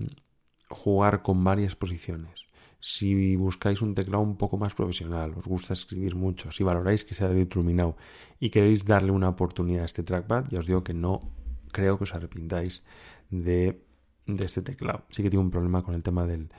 jugar 0.75 1.23
con 1.23 1.43
varias 1.43 1.77
posiciones, 1.77 2.49
si 2.81 3.37
buscáis 3.37 3.81
un 3.81 3.95
teclado 3.95 4.23
un 4.23 4.37
poco 4.37 4.59
más 4.59 4.75
profesional, 4.75 5.33
os 5.37 5.47
gusta 5.47 5.73
escribir 5.73 6.17
mucho, 6.17 6.53
si 6.53 6.63
valoráis 6.65 7.03
que 7.03 7.15
sea 7.15 7.33
iluminado 7.33 7.97
y 8.39 8.51
queréis 8.51 8.85
darle 8.85 9.11
una 9.11 9.31
oportunidad 9.31 9.83
a 9.83 9.87
este 9.87 10.03
trackpad, 10.03 10.47
ya 10.51 10.59
os 10.59 10.67
digo 10.67 10.85
que 10.85 10.93
no 10.93 11.23
creo 11.73 11.97
que 11.97 12.05
os 12.05 12.15
arrepintáis 12.15 12.83
de, 13.31 13.83
este 14.27 14.63
teclado. 14.63 15.05
Sí 15.11 15.23
que 15.23 15.31
tiene 15.31 15.45
un 15.45 15.51
problema 15.51 15.83
con 15.83 15.95
el 15.95 16.03
tema 16.03 16.27
del, 16.27 16.51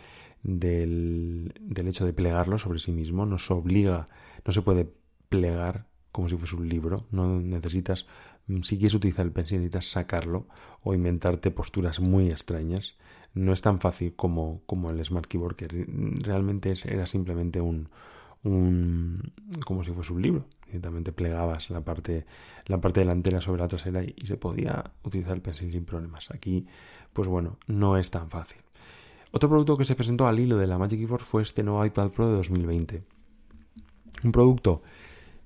del, 0.44 1.54
del 1.60 1.88
hecho 1.88 2.06
de 2.06 2.14
plegarlo 2.14 2.58
sobre 2.58 2.80
sí 2.80 2.92
mismo. 2.92 3.26
Nos 3.26 3.50
obliga, 3.50 4.08
no 4.46 4.54
se 4.54 4.62
puede 4.62 4.92
plegar 5.30 5.88
como 6.12 6.30
si 6.30 6.38
fuese 6.38 6.56
un 6.56 6.68
libro. 6.68 7.08
No 7.12 7.40
necesitas, 7.40 8.08
si 8.62 8.78
quieres 8.78 8.94
utilizar 8.94 9.26
el 9.26 9.32
pencil, 9.32 9.58
necesitas 9.58 9.90
sacarlo 9.90 10.48
o 10.82 10.94
inventarte 10.94 11.52
posturas 11.52 12.00
muy 12.00 12.30
extrañas 12.30 12.98
no 13.36 13.54
es 13.54 13.62
tan 13.62 13.80
fácil 13.80 14.16
como, 14.16 14.62
como 14.66 14.90
el 14.90 15.04
Smart 15.04 15.28
Keyboard, 15.28 15.56
que 15.56 15.68
realmente 15.68 16.74
era 16.86 17.06
simplemente 17.06 17.62
un, 17.62 17.90
un, 18.44 19.34
como 19.66 19.84
si 19.84 19.92
fuese 19.92 20.14
un 20.14 20.22
libro. 20.22 20.46
Directamente 20.66 21.12
plegabas 21.12 21.70
la 21.70 21.82
parte, 21.82 22.26
la 22.66 22.82
parte 22.82 23.02
delantera 23.02 23.42
sobre 23.42 23.62
la 23.62 23.68
trasera 23.68 24.04
y, 24.04 24.16
se 24.26 24.38
podía 24.38 24.92
utilizar 25.04 25.36
el 25.36 25.42
pencil 25.42 25.72
sin 25.72 25.86
problemas. 25.86 26.32
Aquí, 26.32 26.66
pues 27.14 27.28
bueno, 27.28 27.58
no 27.68 27.98
es 27.98 28.10
tan 28.10 28.30
fácil. 28.30 28.62
Otro 29.32 29.50
producto 29.50 29.78
que 29.78 29.86
se 29.86 29.96
presentó 29.96 30.28
al 30.28 30.40
hilo 30.40 30.58
de 30.58 30.68
la 30.68 30.78
Magic 30.78 31.00
Keyboard 31.00 31.24
fue 31.24 31.44
este 31.44 31.62
nuevo 31.62 31.86
iPad 31.86 32.10
Pro 32.12 32.30
de 32.30 32.36
2020. 32.38 33.04
Un 34.24 34.32
producto, 34.32 34.82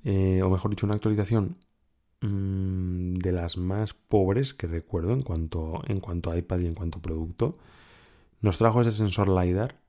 eh, 0.03 0.41
o 0.43 0.50
mejor 0.50 0.69
dicho, 0.69 0.86
una 0.86 0.96
actualización 0.96 1.58
mm, 2.21 3.15
de 3.15 3.31
las 3.31 3.57
más 3.57 3.93
pobres 3.93 4.53
que 4.53 4.67
recuerdo 4.67 5.13
en 5.13 5.21
cuanto, 5.21 5.81
en 5.88 5.99
cuanto 5.99 6.31
a 6.31 6.38
iPad 6.38 6.59
y 6.59 6.67
en 6.67 6.75
cuanto 6.75 6.99
a 6.99 7.01
producto. 7.01 7.57
Nos 8.41 8.57
trajo 8.57 8.81
ese 8.81 8.91
sensor 8.91 9.29
LiDAR, 9.29 9.79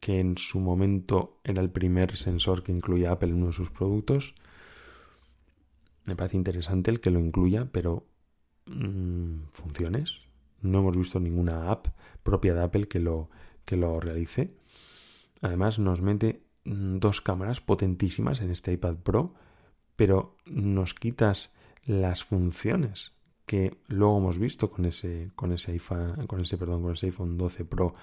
que 0.00 0.20
en 0.20 0.38
su 0.38 0.60
momento 0.60 1.40
era 1.42 1.62
el 1.62 1.70
primer 1.70 2.16
sensor 2.16 2.62
que 2.62 2.72
incluía 2.72 3.12
Apple 3.12 3.30
en 3.30 3.36
uno 3.36 3.46
de 3.46 3.52
sus 3.52 3.70
productos. 3.70 4.34
Me 6.04 6.14
parece 6.14 6.36
interesante 6.36 6.90
el 6.90 7.00
que 7.00 7.10
lo 7.10 7.18
incluya, 7.18 7.68
pero 7.72 8.06
mm, 8.66 9.48
funciones. 9.50 10.20
No 10.62 10.78
hemos 10.78 10.96
visto 10.96 11.18
ninguna 11.18 11.70
app 11.70 11.88
propia 12.22 12.54
de 12.54 12.62
Apple 12.62 12.88
que 12.88 13.00
lo, 13.00 13.30
que 13.64 13.76
lo 13.76 13.98
realice. 14.00 14.54
Además 15.42 15.78
nos 15.78 16.00
mete 16.00 16.42
mm, 16.64 16.98
dos 16.98 17.20
cámaras 17.20 17.60
potentísimas 17.60 18.40
en 18.40 18.50
este 18.50 18.72
iPad 18.72 18.96
Pro, 18.96 19.34
pero 19.96 20.36
nos 20.46 20.94
quitas 20.94 21.50
las 21.86 22.24
funciones 22.24 23.12
que 23.46 23.78
luego 23.86 24.18
hemos 24.18 24.38
visto 24.38 24.70
con 24.70 24.84
ese, 24.84 25.30
con 25.34 25.52
ese 25.52 25.72
iPhone, 25.72 26.26
con 26.26 26.40
ese, 26.40 26.58
perdón, 26.58 26.82
con 26.82 26.92
ese 26.92 27.06
iPhone 27.06 27.38
12 27.38 27.64
Pro, 27.64 27.94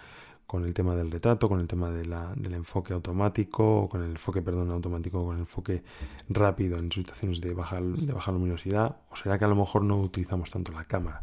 con 0.47 0.63
el 0.65 0.73
tema 0.73 0.95
del 0.95 1.11
retrato, 1.11 1.49
con 1.49 1.59
el 1.59 1.67
tema 1.67 1.91
del 1.91 2.53
enfoque 2.53 2.93
automático, 2.93 3.87
con 3.89 4.03
el 4.03 4.11
enfoque, 4.11 4.41
perdón, 4.41 4.71
automático, 4.71 5.23
con 5.25 5.35
el 5.35 5.41
enfoque 5.41 5.83
rápido 6.29 6.77
en 6.79 6.91
situaciones 6.91 7.41
de 7.41 7.53
baja, 7.53 7.77
de 7.81 8.13
baja 8.13 8.31
luminosidad, 8.31 8.97
o 9.09 9.15
será 9.15 9.37
que 9.37 9.45
a 9.45 9.47
lo 9.47 9.55
mejor 9.55 9.83
no 9.83 9.99
utilizamos 9.99 10.49
tanto 10.49 10.71
la 10.71 10.85
cámara. 10.85 11.21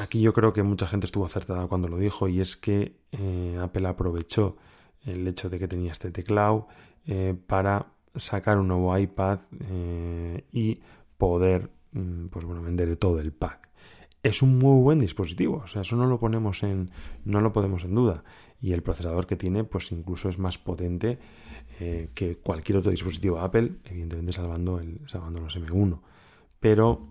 Aquí 0.00 0.20
yo 0.20 0.32
creo 0.32 0.52
que 0.52 0.62
mucha 0.62 0.86
gente 0.86 1.06
estuvo 1.06 1.24
acertada 1.24 1.66
cuando 1.68 1.88
lo 1.88 1.98
dijo 1.98 2.26
y 2.28 2.40
es 2.40 2.56
que 2.56 2.96
eh, 3.12 3.58
Apple 3.60 3.86
aprovechó 3.86 4.56
el 5.04 5.26
hecho 5.28 5.48
de 5.48 5.58
que 5.58 5.68
tenía 5.68 5.92
este 5.92 6.10
teclado 6.10 6.68
eh, 7.06 7.34
para 7.46 7.93
sacar 8.14 8.58
un 8.58 8.68
nuevo 8.68 8.96
iPad 8.96 9.40
eh, 9.70 10.44
y 10.52 10.80
poder 11.18 11.70
Mm, 11.94 12.26
pues 12.26 12.44
bueno, 12.44 12.60
vender 12.60 12.94
todo 12.96 13.20
el 13.20 13.32
pack. 13.32 13.70
Es 14.22 14.42
un 14.42 14.58
muy 14.58 14.82
buen 14.82 14.98
dispositivo, 14.98 15.62
o 15.64 15.66
sea, 15.66 15.82
eso 15.82 15.96
no 15.96 16.06
lo 16.06 16.18
ponemos 16.18 16.62
en, 16.62 16.90
no 17.24 17.40
lo 17.40 17.52
podemos 17.52 17.84
en 17.84 17.94
duda. 17.94 18.24
Y 18.60 18.72
el 18.72 18.82
procesador 18.82 19.26
que 19.26 19.36
tiene, 19.36 19.64
pues 19.64 19.92
incluso 19.92 20.28
es 20.28 20.38
más 20.38 20.58
potente 20.58 21.18
eh, 21.80 22.10
que 22.14 22.36
cualquier 22.36 22.78
otro 22.78 22.90
dispositivo 22.90 23.38
Apple, 23.38 23.72
evidentemente 23.84 24.32
salvando, 24.32 24.80
el, 24.80 25.00
salvando 25.06 25.40
los 25.40 25.56
M1. 25.56 26.00
Pero 26.58 27.06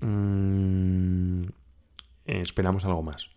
mm, 0.00 1.44
esperamos 2.24 2.84
algo 2.84 3.02
más. 3.02 3.30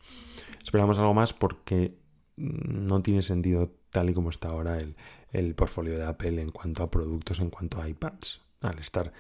Esperamos 0.64 0.98
algo 0.98 1.14
más 1.14 1.34
porque 1.34 1.98
no 2.36 3.02
tiene 3.02 3.22
sentido 3.22 3.72
tal 3.92 4.10
y 4.10 4.14
como 4.14 4.32
está 4.32 4.50
ahora 4.50 4.78
el, 4.78 4.96
el 5.32 5.56
portfolio 5.56 5.98
de 5.98 6.06
Apple 6.06 6.42
en 6.42 6.50
cuanto 6.50 6.84
a 6.84 6.92
productos, 6.92 7.40
en 7.40 7.50
cuanto 7.50 7.82
a 7.82 7.88
iPads. 7.88 8.42
Al 8.62 8.80
estar 8.80 9.14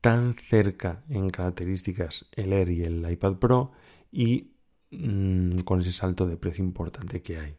tan 0.00 0.36
cerca 0.36 1.02
en 1.08 1.30
características 1.30 2.26
el 2.32 2.52
Air 2.52 2.68
y 2.70 2.82
el 2.82 3.10
iPad 3.10 3.36
Pro 3.36 3.72
y 4.12 4.50
mm, 4.90 5.60
con 5.60 5.80
ese 5.80 5.92
salto 5.92 6.26
de 6.26 6.36
precio 6.36 6.64
importante 6.64 7.20
que 7.20 7.38
hay. 7.38 7.56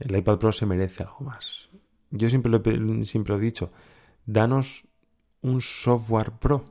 El 0.00 0.16
iPad 0.16 0.38
Pro 0.38 0.52
se 0.52 0.66
merece 0.66 1.04
algo 1.04 1.20
más. 1.20 1.68
Yo 2.10 2.28
siempre 2.28 2.50
lo, 2.50 3.04
siempre 3.04 3.34
he 3.34 3.38
dicho, 3.38 3.70
danos 4.26 4.84
un 5.42 5.60
software 5.60 6.32
pro 6.32 6.64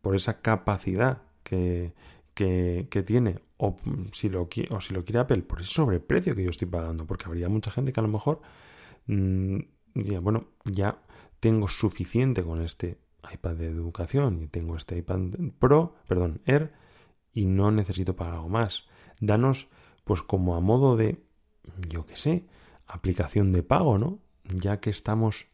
por 0.00 0.16
esa 0.16 0.40
capacidad 0.40 1.22
que, 1.42 1.92
que, 2.34 3.04
tiene 3.06 3.38
o 3.58 3.76
si, 4.12 4.28
lo, 4.28 4.48
o 4.70 4.80
si 4.80 4.92
lo 4.92 5.04
quiere 5.04 5.20
Apple 5.20 5.42
por 5.42 5.60
ese 5.60 5.70
sobreprecio 5.70 6.34
que 6.34 6.42
yo 6.42 6.50
estoy 6.50 6.66
pagando 6.66 7.06
porque 7.06 7.26
habría 7.26 7.48
mucha 7.48 7.70
gente 7.70 7.92
que 7.92 8.00
a 8.00 8.02
lo 8.02 8.08
mejor 8.08 8.42
mm, 9.06 9.58
bueno, 10.22 10.48
ya 10.64 10.98
tengo 11.40 11.68
suficiente 11.68 12.42
con 12.42 12.62
este 12.62 12.98
iPad 13.32 13.56
de 13.56 13.66
educación 13.66 14.42
y 14.42 14.48
tengo 14.48 14.76
este 14.76 14.96
iPad 14.98 15.20
Pro, 15.58 15.94
perdón, 16.08 16.40
Air 16.46 16.72
y 17.32 17.46
no 17.46 17.70
necesito 17.70 18.16
pagar 18.16 18.34
algo 18.34 18.48
más. 18.48 18.84
Danos 19.20 19.68
pues 20.04 20.22
como 20.22 20.54
a 20.56 20.60
modo 20.60 20.96
de, 20.96 21.22
yo 21.88 22.06
qué 22.06 22.16
sé, 22.16 22.46
aplicación 22.86 23.52
de 23.52 23.62
pago, 23.62 23.98
¿no? 23.98 24.18
Ya 24.44 24.80
que 24.80 24.90
estamos, 24.90 25.46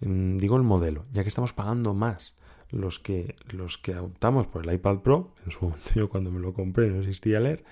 mm, 0.00 0.38
digo 0.38 0.56
el 0.56 0.62
modelo, 0.62 1.04
ya 1.10 1.22
que 1.22 1.28
estamos 1.28 1.52
pagando 1.52 1.94
más 1.94 2.34
los 2.70 2.98
que, 2.98 3.34
los 3.48 3.78
que 3.78 3.96
optamos 3.96 4.46
por 4.46 4.66
el 4.66 4.74
iPad 4.74 4.98
Pro, 4.98 5.34
en 5.44 5.52
su 5.52 5.64
momento 5.64 5.90
yo 5.94 6.08
cuando 6.08 6.30
me 6.30 6.40
lo 6.40 6.54
compré 6.54 6.88
no 6.88 7.00
existía 7.00 7.40
leer, 7.40 7.64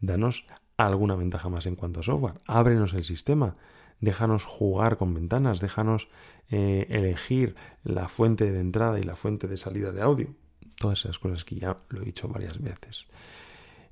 danos 0.00 0.46
alguna 0.76 1.14
ventaja 1.16 1.48
más 1.48 1.66
en 1.66 1.76
cuanto 1.76 2.00
a 2.00 2.02
software, 2.02 2.34
ábrenos 2.46 2.94
el 2.94 3.04
sistema, 3.04 3.56
déjanos 4.04 4.44
jugar 4.44 4.96
con 4.96 5.14
ventanas, 5.14 5.60
déjanos 5.60 6.08
eh, 6.50 6.86
elegir 6.90 7.56
la 7.82 8.08
fuente 8.08 8.50
de 8.50 8.60
entrada 8.60 8.98
y 8.98 9.02
la 9.02 9.16
fuente 9.16 9.48
de 9.48 9.56
salida 9.56 9.92
de 9.92 10.02
audio. 10.02 10.34
Todas 10.76 11.00
esas 11.00 11.18
cosas 11.18 11.44
que 11.44 11.56
ya 11.56 11.78
lo 11.88 12.02
he 12.02 12.04
dicho 12.04 12.28
varias 12.28 12.60
veces. 12.60 13.06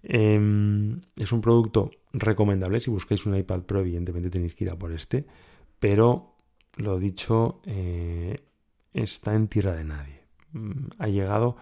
Em, 0.03 1.01
es 1.17 1.33
un 1.33 1.41
producto 1.41 1.91
recomendable. 2.13 2.81
Si 2.81 2.91
buscáis 2.91 3.27
un 3.27 3.37
iPad 3.37 3.63
Pro, 3.63 3.81
evidentemente 3.81 4.31
tenéis 4.31 4.55
que 4.55 4.65
ir 4.65 4.71
a 4.71 4.79
por 4.79 4.93
este. 4.93 5.27
Pero 5.79 6.37
lo 6.77 6.99
dicho, 6.99 7.61
eh, 7.67 8.37
está 8.93 9.35
en 9.35 9.49
tierra 9.49 9.75
de 9.75 9.85
nadie. 9.85 10.23
Mm, 10.53 10.87
ha 10.99 11.09
llegado 11.09 11.57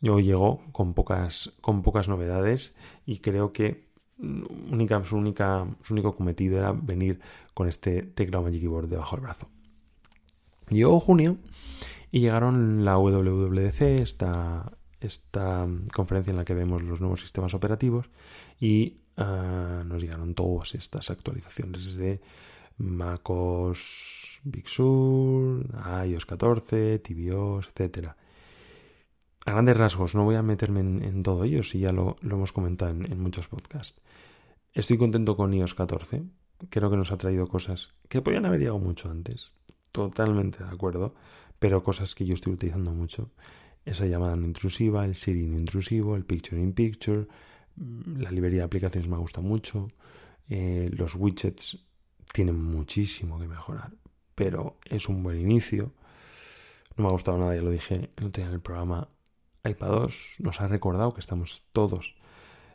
yo 0.00 0.20
llegó 0.20 0.62
con 0.72 0.94
pocas, 0.94 1.52
con 1.60 1.82
pocas 1.82 2.08
novedades 2.08 2.74
y 3.04 3.18
creo 3.18 3.52
que 3.52 3.87
única, 4.18 5.04
su, 5.04 5.16
única, 5.16 5.66
su 5.82 5.94
único 5.94 6.12
cometido 6.12 6.58
era 6.58 6.72
venir 6.72 7.20
con 7.54 7.68
este 7.68 8.02
teclado 8.02 8.44
Magic 8.44 8.60
Keyboard 8.60 8.88
debajo 8.88 9.16
del 9.16 9.22
brazo. 9.22 9.48
Llegó 10.70 11.00
junio 11.00 11.38
y 12.10 12.20
llegaron 12.20 12.84
la 12.84 12.98
WWDC, 12.98 13.80
esta, 14.00 14.72
esta 15.00 15.66
conferencia 15.94 16.30
en 16.30 16.36
la 16.36 16.44
que 16.44 16.54
vemos 16.54 16.82
los 16.82 17.00
nuevos 17.00 17.20
sistemas 17.20 17.54
operativos 17.54 18.10
y 18.60 18.98
ah, 19.16 19.82
nos 19.86 20.02
llegaron 20.02 20.34
todas 20.34 20.74
estas 20.74 21.10
actualizaciones 21.10 21.94
de 21.94 22.20
MacOS 22.78 24.40
Big 24.44 24.68
Sur, 24.68 25.66
iOS 26.06 26.26
14, 26.26 26.98
tvOS, 27.00 27.68
etc. 27.74 28.10
A 29.46 29.52
grandes 29.52 29.76
rasgos, 29.76 30.14
no 30.14 30.24
voy 30.24 30.34
a 30.34 30.42
meterme 30.42 30.80
en, 30.80 31.22
todo 31.22 31.44
ello, 31.44 31.62
si 31.62 31.78
ya 31.78 31.92
lo, 31.92 32.16
hemos 32.22 32.52
comentado 32.52 32.90
en, 32.90 33.10
en, 33.10 33.20
muchos 33.20 33.48
podcasts. 33.48 34.00
Estoy 34.74 34.98
contento 34.98 35.36
con 35.36 35.54
iOS 35.54 35.74
14. 35.74 36.22
Creo 36.68 36.90
que 36.90 36.96
nos 36.96 37.12
ha 37.12 37.16
traído 37.16 37.46
cosas 37.46 37.94
que 38.08 38.20
podían 38.20 38.44
haber 38.44 38.60
llegado 38.60 38.78
mucho 38.78 39.10
antes. 39.10 39.52
Totalmente 39.92 40.62
de 40.62 40.70
acuerdo. 40.70 41.14
Pero 41.58 41.82
cosas 41.82 42.14
que 42.14 42.24
yo 42.24 42.34
estoy 42.34 42.52
utilizando 42.52 42.92
mucho. 42.92 43.30
Esa 43.84 44.06
llamada 44.06 44.36
no 44.36 44.46
intrusiva, 44.46 45.04
el 45.04 45.14
Siri 45.14 45.46
no 45.46 45.58
intrusivo, 45.58 46.14
el 46.14 46.24
Picture 46.24 46.60
in 46.60 46.72
Picture. 46.72 47.26
Mm, 47.76 48.20
la 48.20 48.30
librería 48.30 48.60
de 48.60 48.66
aplicaciones 48.66 49.08
me 49.08 49.16
gusta 49.16 49.40
mucho. 49.40 49.88
Eh, 50.48 50.90
los 50.92 51.14
widgets 51.14 51.78
tienen 52.32 52.62
muchísimo 52.62 53.38
que 53.38 53.48
mejorar. 53.48 53.92
Pero 54.34 54.78
es 54.84 55.08
un 55.08 55.22
buen 55.22 55.40
inicio. 55.40 55.92
No 56.96 57.04
me 57.04 57.08
ha 57.08 57.12
gustado 57.12 57.38
nada, 57.38 57.54
ya 57.54 57.62
lo 57.62 57.70
dije 57.70 58.10
no 58.20 58.30
tenía 58.30 58.50
el 58.50 58.60
programa. 58.60 59.08
iPad 59.68 59.88
2 59.88 60.36
nos 60.38 60.60
ha 60.60 60.68
recordado 60.68 61.10
que 61.12 61.20
estamos 61.20 61.64
todos 61.72 62.16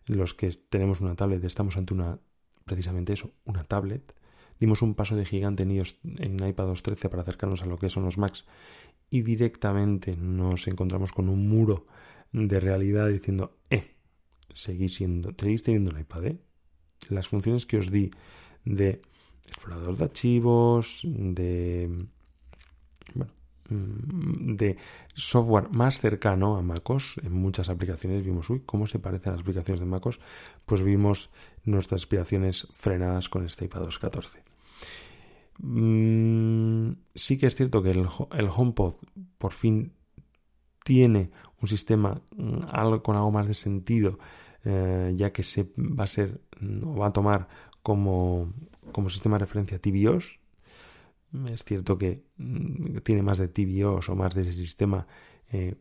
los 0.05 0.33
que 0.33 0.51
tenemos 0.69 1.01
una 1.01 1.15
tablet, 1.15 1.43
estamos 1.43 1.77
ante 1.77 1.93
una, 1.93 2.19
precisamente 2.65 3.13
eso, 3.13 3.31
una 3.45 3.63
tablet. 3.63 4.15
Dimos 4.59 4.81
un 4.81 4.95
paso 4.95 5.15
de 5.15 5.25
gigante 5.25 5.63
en, 5.63 5.71
iOS, 5.71 5.97
en 6.03 6.45
iPad 6.45 6.73
13 6.73 7.09
para 7.09 7.21
acercarnos 7.21 7.63
a 7.63 7.65
lo 7.65 7.77
que 7.77 7.89
son 7.89 8.03
los 8.03 8.17
Macs 8.17 8.45
y 9.09 9.21
directamente 9.21 10.15
nos 10.15 10.67
encontramos 10.67 11.11
con 11.11 11.29
un 11.29 11.47
muro 11.47 11.85
de 12.31 12.59
realidad 12.59 13.09
diciendo, 13.09 13.57
eh, 13.69 13.95
seguís, 14.53 14.95
siendo, 14.95 15.33
seguís 15.37 15.63
teniendo 15.63 15.91
un 15.91 15.99
iPad, 15.99 16.25
¿eh? 16.25 16.37
Las 17.09 17.27
funciones 17.27 17.65
que 17.65 17.77
os 17.77 17.91
di 17.91 18.11
de 18.65 19.01
explorador 19.47 19.97
de 19.97 20.03
archivos, 20.05 21.01
de 21.03 22.07
bueno, 23.13 23.33
de 23.69 24.77
software 25.15 25.69
más 25.69 25.99
cercano 25.99 26.57
a 26.57 26.61
MacOS. 26.61 27.19
En 27.23 27.33
muchas 27.33 27.69
aplicaciones 27.69 28.23
vimos, 28.23 28.49
uy, 28.49 28.61
¿cómo 28.65 28.87
se 28.87 28.99
parecen 28.99 29.33
las 29.33 29.41
aplicaciones 29.41 29.79
de 29.79 29.85
MacOS? 29.85 30.19
Pues 30.65 30.83
vimos 30.83 31.29
nuestras 31.63 32.01
aspiraciones 32.01 32.67
frenadas 32.73 33.29
con 33.29 33.45
este 33.45 33.65
iPad 33.65 33.87
14. 33.99 34.43
Mm, 35.59 36.93
sí 37.15 37.37
que 37.37 37.47
es 37.47 37.55
cierto 37.55 37.83
que 37.83 37.89
el, 37.89 38.07
HomePod 38.49 38.95
por 39.37 39.51
fin 39.51 39.93
tiene 40.83 41.31
un 41.61 41.67
sistema 41.67 42.21
mm, 42.35 42.65
algo, 42.71 43.03
con 43.03 43.15
algo 43.15 43.31
más 43.31 43.47
de 43.47 43.53
sentido, 43.53 44.17
eh, 44.65 45.13
ya 45.15 45.31
que 45.31 45.43
se 45.43 45.71
va 45.77 46.05
a 46.05 46.07
ser 46.07 46.41
o 46.83 46.95
va 46.95 47.07
a 47.07 47.13
tomar 47.13 47.47
como, 47.81 48.53
como 48.91 49.09
sistema 49.09 49.35
de 49.35 49.45
referencia 49.45 49.79
tvOS, 49.79 50.39
es 51.51 51.63
cierto 51.63 51.97
que 51.97 52.25
mm, 52.37 52.97
tiene 53.03 53.23
más 53.23 53.37
de 53.37 53.47
TVOs 53.47 54.09
o 54.09 54.15
más 54.15 54.33
de 54.35 54.43
ese 54.43 54.53
sistema 54.53 55.07
eh, 55.51 55.75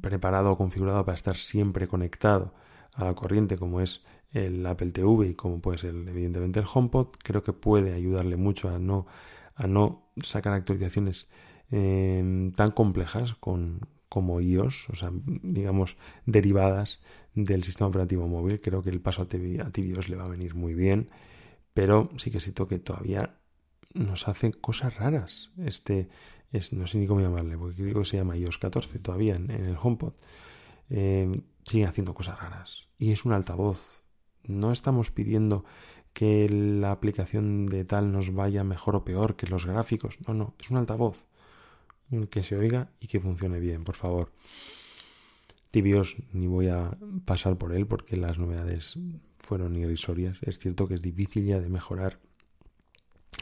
preparado 0.00 0.52
o 0.52 0.56
configurado 0.56 1.04
para 1.04 1.16
estar 1.16 1.36
siempre 1.36 1.86
conectado 1.86 2.54
a 2.94 3.04
la 3.04 3.14
corriente 3.14 3.56
como 3.56 3.80
es 3.80 4.02
el 4.32 4.64
Apple 4.66 4.90
TV 4.90 5.28
y 5.28 5.34
como 5.34 5.60
puede 5.60 5.78
ser 5.78 5.94
evidentemente 5.94 6.60
el 6.60 6.66
HomePod, 6.72 7.08
creo 7.22 7.42
que 7.42 7.52
puede 7.52 7.94
ayudarle 7.94 8.36
mucho 8.36 8.68
a 8.68 8.78
no, 8.78 9.06
a 9.54 9.66
no 9.66 10.08
sacar 10.22 10.52
actualizaciones 10.52 11.28
em, 11.70 12.52
tan 12.52 12.70
complejas 12.72 13.34
con, 13.34 13.80
como 14.08 14.40
iOS, 14.40 14.90
o 14.90 14.94
sea, 14.94 15.10
digamos, 15.42 15.96
derivadas 16.26 17.00
del 17.34 17.62
sistema 17.62 17.88
operativo 17.88 18.26
móvil. 18.26 18.60
Creo 18.60 18.82
que 18.82 18.90
el 18.90 19.00
paso 19.00 19.22
a, 19.22 19.28
TV, 19.28 19.64
tvOS 19.72 20.08
le 20.08 20.16
va 20.16 20.24
a 20.24 20.28
venir 20.28 20.54
muy 20.54 20.74
bien, 20.74 21.10
pero 21.74 22.10
sí 22.16 22.30
que 22.30 22.40
siento 22.40 22.66
que 22.68 22.78
todavía 22.78 23.37
nos 23.98 24.28
hace 24.28 24.52
cosas 24.52 24.96
raras. 24.96 25.50
Este, 25.58 26.08
es, 26.52 26.72
no 26.72 26.86
sé 26.86 26.98
ni 26.98 27.06
cómo 27.06 27.20
llamarle, 27.20 27.58
porque 27.58 27.82
creo 27.82 28.00
que 28.00 28.08
se 28.08 28.16
llama 28.16 28.36
iOS 28.36 28.58
14 28.58 28.98
todavía 28.98 29.34
en, 29.34 29.50
el 29.50 29.76
HomePod. 29.80 30.14
Eh, 30.90 31.42
sigue 31.64 31.86
haciendo 31.86 32.14
cosas 32.14 32.40
raras. 32.40 32.88
Y 32.98 33.12
es 33.12 33.24
un 33.24 33.32
altavoz. 33.32 34.02
No 34.44 34.72
estamos 34.72 35.10
pidiendo 35.10 35.64
que 36.12 36.48
la 36.48 36.90
aplicación 36.90 37.66
de 37.66 37.84
tal 37.84 38.12
nos 38.12 38.32
vaya 38.32 38.64
mejor 38.64 38.96
o 38.96 39.04
peor 39.04 39.36
que 39.36 39.46
los 39.46 39.66
gráficos. 39.66 40.18
No, 40.26 40.34
no, 40.34 40.54
es 40.60 40.70
un 40.70 40.78
altavoz. 40.78 41.26
Que 42.30 42.42
se 42.42 42.56
oiga 42.56 42.90
y 43.00 43.06
que 43.08 43.20
funcione 43.20 43.60
bien, 43.60 43.84
por 43.84 43.94
favor. 43.94 44.32
Tibios 45.70 46.16
ni 46.32 46.46
voy 46.46 46.68
a 46.68 46.96
pasar 47.26 47.58
por 47.58 47.74
él 47.74 47.86
porque 47.86 48.16
las 48.16 48.38
novedades 48.38 48.98
fueron 49.38 49.76
irrisorias. 49.76 50.38
Es 50.40 50.58
cierto 50.58 50.88
que 50.88 50.94
es 50.94 51.02
difícil 51.02 51.44
ya 51.44 51.60
de 51.60 51.68
mejorar 51.68 52.18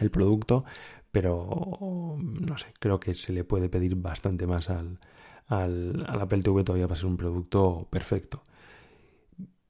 el 0.01 0.11
producto, 0.11 0.65
pero 1.11 2.17
no 2.19 2.59
sé, 2.59 2.67
creo 2.79 3.01
que 3.01 3.15
se 3.15 3.33
le 3.33 3.45
puede 3.45 3.69
pedir 3.69 3.97
bastante 3.97 4.47
más 4.47 4.69
al, 4.71 4.99
al, 5.49 6.05
Apple 6.09 6.43
TV 6.43 6.65
todavía 6.65 6.89
para 6.89 7.01
ser 7.01 7.07
un 7.07 7.17
producto 7.17 7.87
perfecto. 7.91 8.43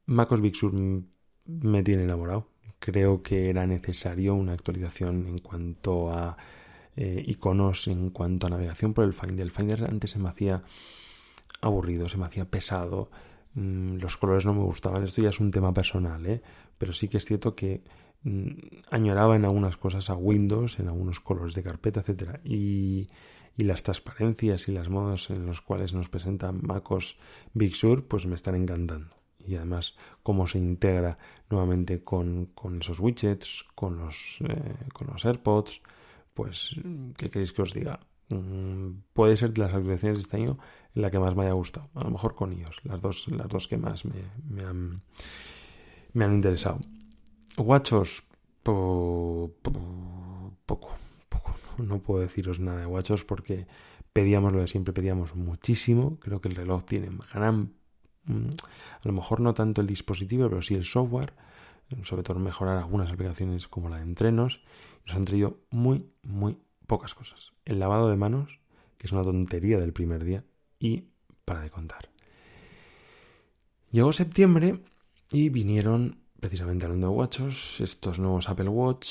MacOS 0.06 0.40
Big 0.40 0.56
Sur 0.56 0.72
me 0.74 1.82
tiene 1.82 2.04
enamorado. 2.04 2.48
Creo 2.78 3.22
que 3.22 3.50
era 3.50 3.66
necesario 3.66 4.34
una 4.34 4.52
actualización 4.52 5.26
en 5.26 5.38
cuanto 5.38 6.12
a 6.12 6.36
eh, 6.96 7.22
iconos, 7.26 7.88
en 7.88 8.10
cuanto 8.10 8.46
a 8.46 8.50
navegación 8.50 8.94
por 8.94 9.04
el 9.04 9.14
Finder. 9.14 9.46
El 9.46 9.52
Finder 9.52 9.84
antes 9.84 10.10
se 10.12 10.18
me 10.18 10.28
hacía 10.28 10.62
aburrido, 11.60 12.08
se 12.08 12.18
me 12.18 12.26
hacía 12.26 12.50
pesado. 12.50 13.10
Mm, 13.54 13.96
los 13.96 14.16
colores 14.16 14.44
no 14.46 14.54
me 14.54 14.62
gustaban. 14.62 15.04
Esto 15.04 15.22
ya 15.22 15.30
es 15.30 15.40
un 15.40 15.50
tema 15.50 15.72
personal, 15.72 16.24
¿eh? 16.26 16.42
pero 16.78 16.92
sí 16.92 17.08
que 17.08 17.16
es 17.16 17.24
cierto 17.24 17.54
que 17.54 17.82
añoraba 18.90 19.36
en 19.36 19.44
algunas 19.44 19.76
cosas 19.76 20.10
a 20.10 20.14
Windows, 20.14 20.78
en 20.78 20.88
algunos 20.88 21.20
colores 21.20 21.54
de 21.54 21.62
carpeta, 21.62 22.00
etcétera, 22.00 22.40
y, 22.44 23.08
las 23.56 23.82
transparencias 23.82 24.68
y 24.68 24.72
las 24.72 24.90
modos 24.90 25.30
en 25.30 25.46
los 25.46 25.62
cuales 25.62 25.94
nos 25.94 26.10
presenta 26.10 26.52
MacOS 26.52 27.16
Big 27.54 27.74
Sur, 27.74 28.06
pues 28.06 28.26
me 28.26 28.34
están 28.34 28.54
encantando. 28.54 29.16
Y 29.38 29.54
además, 29.54 29.94
cómo 30.22 30.46
se 30.46 30.58
integra 30.58 31.18
nuevamente 31.48 32.02
con, 32.02 32.50
esos 32.80 33.00
widgets, 33.00 33.64
con 33.74 33.96
los, 33.98 34.38
eh, 34.46 34.74
con 34.92 35.06
los 35.06 35.24
AirPods, 35.24 35.80
pues, 36.34 36.76
¿qué 37.16 37.30
queréis 37.30 37.52
que 37.52 37.62
os 37.62 37.72
diga? 37.72 38.00
Mm, 38.28 39.02
puede 39.14 39.36
ser 39.36 39.52
de 39.52 39.62
las 39.62 39.72
actualizaciones 39.72 40.18
de 40.18 40.22
este 40.22 40.36
año 40.36 40.58
la 40.94 41.10
que 41.10 41.18
más 41.18 41.34
me 41.34 41.44
haya 41.44 41.54
gustado. 41.54 41.88
A 41.94 42.04
lo 42.04 42.10
mejor 42.10 42.34
con 42.34 42.52
iOS, 42.52 42.84
las 42.84 43.00
dos, 43.00 43.28
las 43.28 43.48
dos 43.48 43.68
que 43.68 43.78
más 43.78 44.04
me, 44.04 44.64
han, 44.64 45.00
me 46.12 46.24
han 46.24 46.34
interesado. 46.34 46.80
Guachos, 47.56 48.22
poco, 48.62 49.50
poco. 50.66 50.94
No 51.78 51.98
puedo 52.00 52.20
deciros 52.20 52.60
nada 52.60 52.80
de 52.80 52.86
guachos 52.86 53.24
porque 53.24 53.66
pedíamos 54.12 54.52
lo 54.52 54.60
de 54.60 54.66
siempre, 54.66 54.92
pedíamos 54.92 55.34
muchísimo. 55.34 56.18
Creo 56.20 56.40
que 56.40 56.48
el 56.48 56.54
reloj 56.54 56.84
tiene 56.84 57.08
gran. 57.32 57.72
Mm, 58.24 58.48
a 58.48 59.08
lo 59.08 59.12
mejor 59.12 59.40
no 59.40 59.54
tanto 59.54 59.80
el 59.80 59.86
dispositivo, 59.86 60.48
pero 60.48 60.62
sí 60.62 60.74
el 60.74 60.84
software. 60.84 61.32
Sobre 62.02 62.24
todo 62.24 62.38
mejorar 62.40 62.78
algunas 62.78 63.10
aplicaciones 63.10 63.68
como 63.68 63.88
la 63.88 63.96
de 63.96 64.02
entrenos. 64.02 64.60
Nos 65.06 65.16
han 65.16 65.24
traído 65.24 65.60
muy, 65.70 66.10
muy 66.22 66.58
pocas 66.86 67.14
cosas. 67.14 67.52
El 67.64 67.78
lavado 67.78 68.10
de 68.10 68.16
manos, 68.16 68.60
que 68.98 69.06
es 69.06 69.12
una 69.12 69.22
tontería 69.22 69.78
del 69.78 69.92
primer 69.92 70.24
día, 70.24 70.44
y 70.78 71.04
para 71.44 71.60
de 71.60 71.70
contar. 71.70 72.10
Llegó 73.92 74.12
septiembre 74.12 74.80
y 75.30 75.48
vinieron 75.48 76.25
precisamente 76.40 76.86
hablando 76.86 77.08
de 77.08 77.14
watchos, 77.14 77.80
estos 77.80 78.18
nuevos 78.18 78.48
Apple 78.48 78.68
Watch 78.68 79.08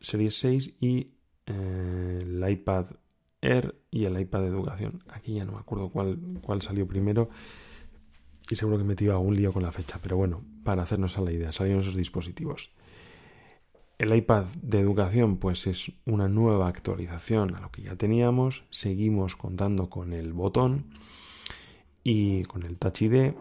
Series 0.00 0.38
6 0.38 0.74
y 0.80 1.12
eh, 1.46 2.18
el 2.22 2.50
iPad 2.50 2.86
Air 3.40 3.74
y 3.90 4.04
el 4.04 4.20
iPad 4.20 4.40
de 4.42 4.46
educación. 4.48 5.02
Aquí 5.08 5.34
ya 5.34 5.44
no 5.44 5.52
me 5.52 5.58
acuerdo 5.58 5.88
cuál, 5.88 6.18
cuál 6.42 6.62
salió 6.62 6.86
primero 6.86 7.30
y 8.50 8.56
seguro 8.56 8.78
que 8.78 8.84
he 8.84 8.86
metido 8.86 9.12
algún 9.12 9.36
lío 9.36 9.52
con 9.52 9.62
la 9.62 9.72
fecha, 9.72 9.98
pero 10.02 10.16
bueno, 10.16 10.42
para 10.64 10.82
hacernos 10.82 11.18
a 11.18 11.20
la 11.20 11.32
idea, 11.32 11.52
salieron 11.52 11.82
esos 11.82 11.94
dispositivos. 11.94 12.70
El 13.98 14.14
iPad 14.14 14.46
de 14.62 14.80
educación 14.80 15.38
pues 15.38 15.66
es 15.66 15.92
una 16.06 16.28
nueva 16.28 16.68
actualización 16.68 17.54
a 17.54 17.60
lo 17.60 17.70
que 17.70 17.82
ya 17.82 17.96
teníamos, 17.96 18.64
seguimos 18.70 19.36
contando 19.36 19.90
con 19.90 20.12
el 20.12 20.32
botón 20.32 20.86
y 22.04 22.44
con 22.44 22.62
el 22.62 22.78
Touch 22.78 23.02
ID 23.02 23.32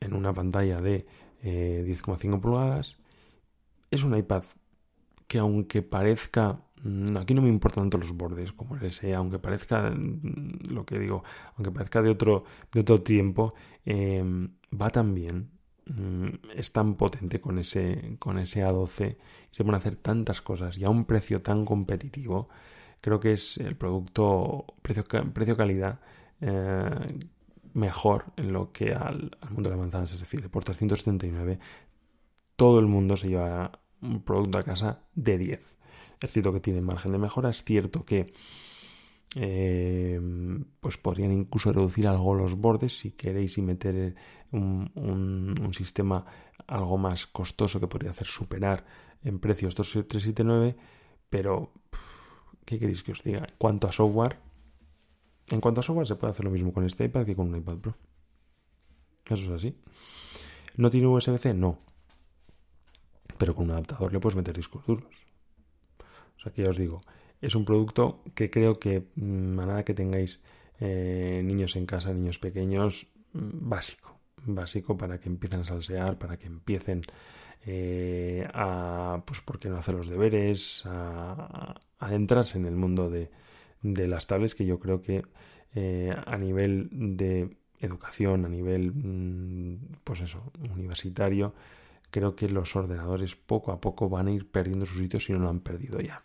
en 0.00 0.14
una 0.14 0.32
pantalla 0.32 0.80
de 0.80 1.06
10,5 1.42 2.34
eh, 2.34 2.40
pulgadas. 2.40 2.96
Es 3.90 4.02
un 4.04 4.16
iPad 4.16 4.44
que 5.26 5.38
aunque 5.38 5.82
parezca 5.82 6.60
mm, 6.82 7.16
aquí 7.18 7.34
no 7.34 7.42
me 7.42 7.48
importan 7.48 7.84
tanto 7.84 7.98
los 7.98 8.12
bordes 8.16 8.52
como 8.52 8.76
el 8.76 8.90
SE, 8.90 9.14
aunque 9.14 9.38
parezca 9.38 9.90
mm, 9.90 10.70
lo 10.70 10.84
que 10.84 10.98
digo, 10.98 11.22
aunque 11.56 11.70
parezca 11.70 12.02
de 12.02 12.10
otro, 12.10 12.44
de 12.72 12.80
otro 12.80 13.02
tiempo, 13.02 13.54
em, 13.84 14.50
va 14.72 14.90
tan 14.90 15.14
bien, 15.14 15.50
mm, 15.86 16.28
es 16.56 16.72
tan 16.72 16.96
potente 16.96 17.40
con 17.40 17.58
ese, 17.58 18.16
con 18.18 18.38
ese 18.38 18.64
A12, 18.64 19.18
se 19.50 19.64
pueden 19.64 19.76
hacer 19.76 19.96
tantas 19.96 20.40
cosas 20.42 20.78
y 20.78 20.84
a 20.84 20.90
un 20.90 21.04
precio 21.04 21.42
tan 21.42 21.64
competitivo. 21.64 22.48
Creo 23.00 23.20
que 23.20 23.32
es 23.32 23.58
el 23.58 23.76
producto 23.76 24.66
precio-calidad 24.82 26.00
eh, 26.40 27.18
mejor 27.74 28.26
en 28.36 28.52
lo 28.52 28.72
que 28.72 28.92
al, 28.92 29.36
mundo 29.50 29.70
de 29.70 29.76
la 29.76 29.82
manzana 29.82 30.06
se 30.06 30.16
refiere. 30.16 30.48
Por 30.48 30.64
379 30.64 31.58
todo 32.56 32.80
el 32.80 32.86
mundo 32.86 33.16
se 33.16 33.28
lleva 33.28 33.80
un 34.02 34.22
producto 34.22 34.58
a 34.58 34.62
casa 34.62 35.02
de 35.14 35.38
10. 35.38 35.76
Es 36.20 36.32
cierto 36.32 36.52
que 36.52 36.60
tiene 36.60 36.80
margen 36.80 37.12
de 37.12 37.18
mejora, 37.18 37.50
es 37.50 37.62
cierto 37.62 38.04
que 38.04 38.32
eh, 39.36 40.20
pues 40.80 40.96
podrían 40.96 41.32
incluso 41.32 41.72
reducir 41.72 42.08
algo 42.08 42.34
los 42.34 42.56
bordes 42.56 42.98
si 42.98 43.12
queréis 43.12 43.58
y 43.58 43.62
meter 43.62 44.16
un, 44.50 44.90
un, 44.94 45.74
sistema 45.74 46.24
algo 46.66 46.96
más 46.96 47.26
costoso 47.26 47.78
que 47.78 47.86
podría 47.86 48.10
hacer 48.10 48.26
superar 48.26 48.84
en 49.22 49.38
precio 49.38 49.68
estos 49.68 49.90
379, 49.90 50.76
pero 51.28 51.72
¿qué 52.64 52.78
queréis 52.78 53.02
que 53.02 53.12
os 53.12 53.22
diga? 53.22 53.40
En 53.40 53.54
cuanto 53.58 53.86
a 53.86 53.92
software, 53.92 54.38
en 55.50 55.60
cuanto 55.60 55.80
a 55.80 55.82
software 55.82 56.06
se 56.06 56.16
puede 56.16 56.32
hacer 56.32 56.44
lo 56.44 56.50
mismo 56.50 56.72
con 56.72 56.84
este 56.84 57.04
iPad 57.04 57.24
que 57.24 57.36
con 57.36 57.48
un 57.48 57.56
iPad 57.56 57.78
Pro. 57.78 57.96
Eso 59.26 59.44
es 59.44 59.50
así. 59.50 59.76
¿No 60.76 60.90
tiene 60.90 61.06
USB-C? 61.06 61.54
No 61.54 61.78
pero 63.38 63.54
con 63.54 63.66
un 63.66 63.70
adaptador 63.70 64.12
le 64.12 64.20
puedes 64.20 64.36
meter 64.36 64.54
discos 64.54 64.84
duros. 64.84 65.06
O 66.36 66.40
sea 66.40 66.52
que 66.52 66.62
ya 66.62 66.70
os 66.70 66.76
digo, 66.76 67.00
es 67.40 67.54
un 67.54 67.64
producto 67.64 68.22
que 68.34 68.50
creo 68.50 68.78
que 68.78 69.08
mm, 69.14 69.60
a 69.60 69.66
nada 69.66 69.84
que 69.84 69.94
tengáis 69.94 70.40
eh, 70.80 71.40
niños 71.44 71.76
en 71.76 71.86
casa, 71.86 72.12
niños 72.12 72.38
pequeños, 72.38 73.06
mm, 73.32 73.68
básico, 73.68 74.18
básico 74.44 74.96
para 74.96 75.18
que 75.18 75.28
empiecen 75.28 75.60
a 75.60 75.64
salsear, 75.64 76.18
para 76.18 76.36
que 76.36 76.46
empiecen 76.46 77.02
eh, 77.64 78.46
a, 78.52 79.22
pues, 79.24 79.40
¿por 79.40 79.58
qué 79.58 79.68
no 79.68 79.78
hacer 79.78 79.94
los 79.94 80.08
deberes? 80.08 80.82
A, 80.84 81.74
adentrarse 81.98 82.58
en 82.58 82.66
el 82.66 82.76
mundo 82.76 83.10
de, 83.10 83.30
las 83.82 84.26
tablets 84.26 84.54
que 84.54 84.66
yo 84.66 84.78
creo 84.78 85.00
que 85.00 85.22
eh, 85.74 86.14
a 86.26 86.36
nivel 86.36 86.88
de 86.90 87.56
educación, 87.80 88.44
a 88.44 88.48
nivel, 88.48 88.92
mm, 88.92 90.00
pues 90.04 90.20
eso, 90.20 90.52
universitario, 90.74 91.54
creo 92.10 92.34
que 92.34 92.48
los 92.48 92.74
ordenadores 92.74 93.36
poco 93.36 93.72
a 93.72 93.80
poco 93.80 94.08
van 94.08 94.28
a 94.28 94.32
ir 94.32 94.50
perdiendo 94.50 94.86
su 94.86 94.98
sitio 94.98 95.20
si 95.20 95.32
no 95.32 95.38
lo 95.38 95.48
han 95.48 95.60
perdido 95.60 96.00
ya. 96.00 96.22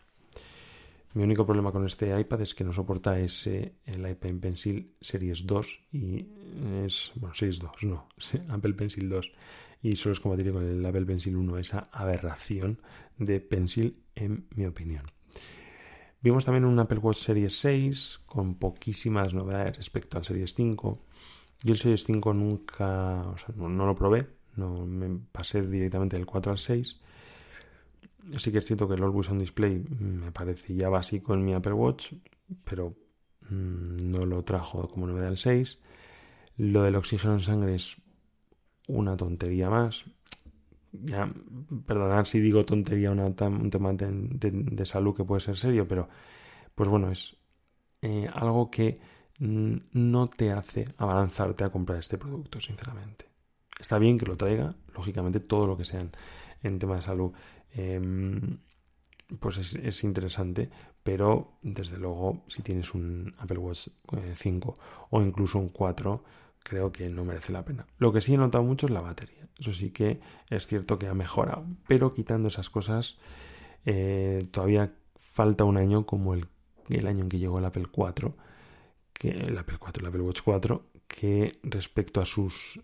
Mi 1.13 1.23
único 1.23 1.45
problema 1.45 1.71
con 1.71 1.85
este 1.85 2.19
iPad 2.19 2.41
es 2.41 2.55
que 2.55 2.63
no 2.63 2.73
soporta 2.73 3.19
ese, 3.19 3.75
el 3.85 4.09
iPad 4.09 4.39
Pencil 4.41 4.95
Series 4.99 5.45
2 5.45 5.79
y 5.91 6.27
es, 6.83 7.11
bueno, 7.15 7.35
Series 7.35 7.59
2, 7.59 7.71
no, 7.83 8.07
Apple 8.49 8.73
Pencil 8.73 9.09
2 9.09 9.31
y 9.83 9.95
solo 9.97 10.13
es 10.13 10.19
compatible 10.19 10.53
con 10.53 10.67
el 10.67 10.83
Apple 10.83 11.05
Pencil 11.05 11.35
1, 11.35 11.57
esa 11.59 11.87
aberración 11.91 12.81
de 13.19 13.41
Pencil 13.41 14.01
en 14.15 14.47
mi 14.55 14.65
opinión. 14.65 15.03
Vimos 16.23 16.45
también 16.45 16.63
un 16.63 16.79
Apple 16.79 16.99
Watch 16.99 17.17
Series 17.17 17.59
6 17.59 18.21
con 18.25 18.55
poquísimas 18.55 19.33
novedades 19.33 19.75
respecto 19.75 20.17
al 20.17 20.23
Series 20.23 20.53
5. 20.53 20.97
Yo 21.63 21.73
el 21.73 21.77
Series 21.77 22.05
5 22.05 22.33
nunca, 22.33 23.35
no 23.57 23.85
lo 23.85 23.93
probé, 23.93 24.29
no 24.55 24.85
me 24.85 25.19
pasé 25.33 25.61
directamente 25.61 26.15
del 26.15 26.25
4 26.25 26.53
al 26.53 26.59
6. 26.59 26.95
Sí 28.37 28.51
que 28.53 28.59
es 28.59 28.65
cierto 28.65 28.87
que 28.87 28.93
el 28.93 29.03
Always 29.03 29.29
On 29.29 29.37
Display 29.37 29.83
me 29.99 30.31
parece 30.31 30.73
ya 30.73 30.87
básico 30.87 31.33
en 31.33 31.43
mi 31.43 31.53
Apple 31.53 31.73
Watch, 31.73 32.13
pero 32.63 32.95
mm, 33.49 34.09
no 34.09 34.25
lo 34.25 34.43
trajo 34.45 34.87
como 34.87 35.07
novedad 35.07 35.27
el 35.27 35.37
6. 35.37 35.77
Lo 36.55 36.83
del 36.83 36.95
oxígeno 36.95 37.33
en 37.33 37.41
sangre 37.41 37.75
es 37.75 37.97
una 38.87 39.17
tontería 39.17 39.69
más. 39.69 40.05
Ya, 40.93 41.31
perdonad 41.87 42.25
si 42.25 42.39
digo 42.39 42.65
tontería, 42.65 43.11
un 43.11 43.69
tema 43.69 43.93
de, 43.93 44.85
salud 44.85 45.15
que 45.15 45.23
puede 45.23 45.41
ser 45.41 45.57
serio, 45.57 45.87
pero 45.87 46.07
pues 46.75 46.87
bueno, 46.87 47.11
es 47.11 47.35
eh, 48.01 48.29
algo 48.33 48.69
que 48.69 48.99
no 49.39 50.27
te 50.27 50.51
hace 50.51 50.85
avanzarte 50.97 51.63
a 51.63 51.69
comprar 51.69 51.99
este 51.99 52.17
producto, 52.17 52.59
sinceramente. 52.59 53.25
Está 53.79 53.97
bien 53.97 54.17
que 54.17 54.25
lo 54.25 54.37
traiga, 54.37 54.75
lógicamente 54.93 55.39
todo 55.39 55.65
lo 55.65 55.77
que 55.77 55.83
sean 55.83 56.11
en 56.61 56.79
tema 56.79 56.95
de 56.95 57.01
salud, 57.01 57.33
em, 57.73 58.59
pues 59.39 59.57
es, 59.57 60.03
interesante, 60.03 60.69
pero 61.03 61.57
desde 61.61 61.97
luego 61.97 62.43
si 62.47 62.61
tienes 62.61 62.93
un 62.93 63.33
Apple 63.39 63.57
Watch 63.57 63.89
5 64.35 64.75
eh, 64.77 64.81
o 65.09 65.21
incluso 65.21 65.57
un 65.57 65.69
4, 65.69 66.23
creo 66.63 66.91
que 66.91 67.09
no 67.09 67.25
merece 67.25 67.53
la 67.53 67.65
pena. 67.65 67.85
Lo 67.97 68.11
que 68.11 68.21
sí 68.21 68.33
he 68.33 68.37
notado 68.37 68.63
mucho 68.63 68.87
es 68.87 68.91
la 68.91 69.01
batería. 69.01 69.47
Eso 69.59 69.71
sí 69.71 69.91
que 69.91 70.19
es 70.49 70.65
cierto 70.65 70.97
que 70.97 71.07
ha 71.07 71.13
mejorado, 71.13 71.65
pero 71.87 72.13
quitando 72.13 72.47
esas 72.47 72.69
cosas, 72.69 73.17
eh, 73.85 74.47
todavía 74.51 74.93
falta 75.15 75.63
un 75.63 75.77
año 75.77 76.05
como 76.05 76.33
el, 76.33 76.47
el 76.89 77.07
año 77.07 77.23
en 77.23 77.29
que 77.29 77.39
llegó 77.39 77.59
el 77.59 77.65
Apple 77.65 77.85
4, 77.91 78.35
que 79.13 79.29
el 79.29 79.57
Apple 79.57 79.77
4, 79.77 80.01
el 80.01 80.07
Apple 80.07 80.21
Watch 80.21 80.41
4, 80.43 80.83
que 81.07 81.59
respecto 81.63 82.19
a 82.19 82.25
sus 82.25 82.79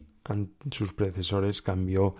sus 0.71 0.93
predecesores 0.93 1.61
cambió 1.61 2.15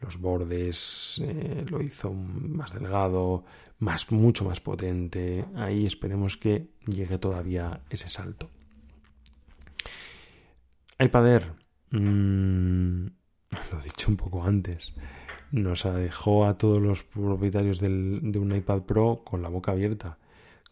los 0.00 0.18
bordes, 0.18 1.20
eh, 1.22 1.64
lo 1.68 1.82
hizo 1.82 2.12
más 2.12 2.72
delgado, 2.72 3.44
más, 3.78 4.10
mucho 4.10 4.44
más 4.44 4.60
potente. 4.60 5.44
Ahí 5.56 5.84
esperemos 5.86 6.36
que 6.38 6.70
llegue 6.86 7.18
todavía 7.18 7.82
ese 7.90 8.08
salto. 8.08 8.48
iPad 11.00 11.26
Air, 11.26 11.52
mm, 11.92 13.06
lo 13.72 13.80
he 13.80 13.82
dicho 13.82 14.10
un 14.10 14.16
poco 14.16 14.44
antes, 14.44 14.92
nos 15.50 15.84
dejó 15.84 16.44
a 16.44 16.58
todos 16.58 16.80
los 16.80 17.02
propietarios 17.04 17.80
de 17.80 17.88
un 17.88 18.54
iPad 18.54 18.82
Pro 18.82 19.22
con 19.24 19.42
la 19.42 19.48
boca 19.48 19.72
abierta. 19.72 20.18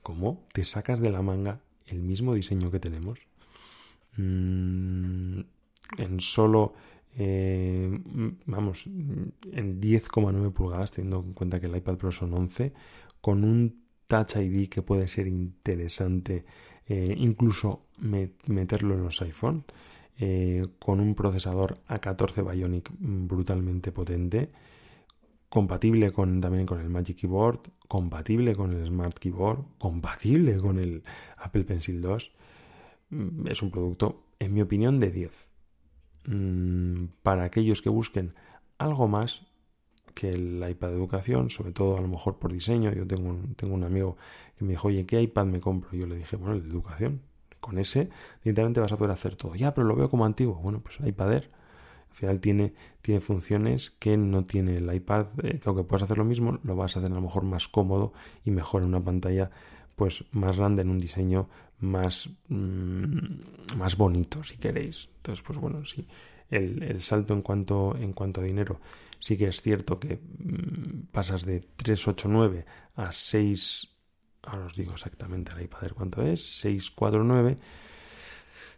¿Cómo 0.02 0.46
te 0.52 0.64
sacas 0.64 1.00
de 1.00 1.10
la 1.10 1.22
manga 1.22 1.60
el 1.86 2.00
mismo 2.00 2.34
diseño 2.34 2.70
que 2.70 2.78
tenemos? 2.78 3.18
Mm, 4.16 5.40
en 5.98 6.20
solo, 6.20 6.74
eh, 7.16 7.90
vamos, 8.46 8.86
en 8.86 9.80
10,9 9.80 10.52
pulgadas, 10.52 10.90
teniendo 10.92 11.24
en 11.26 11.32
cuenta 11.32 11.58
que 11.58 11.66
el 11.66 11.76
iPad 11.76 11.96
Pro 11.96 12.12
son 12.12 12.34
11, 12.34 12.72
con 13.20 13.44
un 13.44 13.82
Touch 14.06 14.36
ID 14.36 14.68
que 14.68 14.82
puede 14.82 15.08
ser 15.08 15.26
interesante, 15.26 16.44
eh, 16.86 17.14
incluso 17.16 17.86
meterlo 18.00 18.94
en 18.94 19.04
los 19.04 19.20
iPhone, 19.22 19.64
eh, 20.18 20.62
con 20.78 21.00
un 21.00 21.14
procesador 21.14 21.74
A14 21.88 22.50
Bionic 22.50 22.90
brutalmente 22.98 23.92
potente, 23.92 24.50
compatible 25.48 26.10
con, 26.10 26.40
también 26.40 26.66
con 26.66 26.80
el 26.80 26.90
Magic 26.90 27.18
Keyboard, 27.18 27.60
compatible 27.86 28.54
con 28.54 28.72
el 28.72 28.84
Smart 28.84 29.18
Keyboard, 29.18 29.64
compatible 29.78 30.56
con 30.58 30.78
el 30.78 31.02
Apple 31.36 31.64
Pencil 31.64 32.00
2. 32.02 32.32
Mm, 33.10 33.46
es 33.48 33.62
un 33.62 33.70
producto, 33.70 34.24
en 34.38 34.54
mi 34.54 34.60
opinión, 34.60 34.98
de 34.98 35.10
10. 35.10 35.48
Mm, 36.26 37.04
para 37.22 37.44
aquellos 37.44 37.80
que 37.80 37.88
busquen 37.88 38.34
algo 38.78 39.08
más 39.08 39.46
que 40.14 40.30
el 40.30 40.68
iPad 40.68 40.88
de 40.88 40.94
educación, 40.94 41.48
sobre 41.48 41.72
todo 41.72 41.96
a 41.96 42.00
lo 42.00 42.08
mejor 42.08 42.38
por 42.38 42.52
diseño. 42.52 42.92
Yo 42.92 43.06
tengo 43.06 43.28
un, 43.28 43.54
tengo 43.54 43.74
un 43.74 43.84
amigo 43.84 44.16
que 44.56 44.64
me 44.64 44.72
dijo, 44.72 44.88
oye, 44.88 45.06
¿qué 45.06 45.22
iPad 45.22 45.46
me 45.46 45.60
compro? 45.60 45.90
Yo 45.96 46.06
le 46.06 46.16
dije, 46.16 46.36
bueno, 46.36 46.56
el 46.56 46.62
de 46.64 46.70
educación. 46.70 47.22
Con 47.60 47.78
ese, 47.78 48.08
directamente 48.44 48.80
vas 48.80 48.92
a 48.92 48.96
poder 48.96 49.12
hacer 49.12 49.36
todo. 49.36 49.54
Ya, 49.54 49.74
pero 49.74 49.86
lo 49.86 49.96
veo 49.96 50.08
como 50.08 50.24
antiguo. 50.24 50.56
Bueno, 50.56 50.80
pues 50.80 51.00
el 51.00 51.08
iPad 51.08 51.32
Air. 51.32 51.50
Al 52.10 52.14
final 52.14 52.40
tiene, 52.40 52.74
tiene 53.02 53.20
funciones 53.20 53.90
que 53.98 54.16
no 54.16 54.44
tiene 54.44 54.76
el 54.78 54.92
iPad, 54.92 55.26
eh, 55.42 55.58
que 55.58 55.68
aunque 55.68 55.84
puedas 55.84 56.04
hacer 56.04 56.18
lo 56.18 56.24
mismo, 56.24 56.58
lo 56.62 56.74
vas 56.74 56.96
a 56.96 57.00
hacer 57.00 57.12
a 57.12 57.14
lo 57.14 57.20
mejor 57.20 57.44
más 57.44 57.68
cómodo 57.68 58.12
y 58.44 58.50
mejor 58.50 58.82
en 58.82 58.88
una 58.88 59.04
pantalla 59.04 59.50
pues 59.94 60.24
más 60.30 60.56
grande, 60.56 60.82
en 60.82 60.90
un 60.90 60.98
diseño 60.98 61.48
más, 61.80 62.30
mm, 62.48 63.76
más 63.76 63.96
bonito, 63.96 64.44
si 64.44 64.56
queréis. 64.56 65.10
Entonces, 65.16 65.44
pues 65.44 65.58
bueno, 65.58 65.84
sí, 65.84 66.06
el, 66.50 67.02
salto 67.02 67.34
en 67.34 67.42
cuanto, 67.42 67.96
en 67.96 68.12
cuanto 68.12 68.40
a 68.40 68.44
dinero, 68.44 68.80
sí 69.18 69.36
que 69.36 69.48
es 69.48 69.60
cierto 69.60 69.98
que 69.98 70.16
mm, 70.16 71.08
pasas 71.12 71.44
de 71.44 71.60
389 71.76 72.64
a 72.94 73.12
6, 73.12 73.96
ahora 74.50 74.66
os 74.66 74.74
digo 74.74 74.92
exactamente 74.92 75.52
el 75.52 75.62
iPad 75.62 75.88
cuánto 75.94 76.22
es, 76.22 76.60
649. 76.60 77.56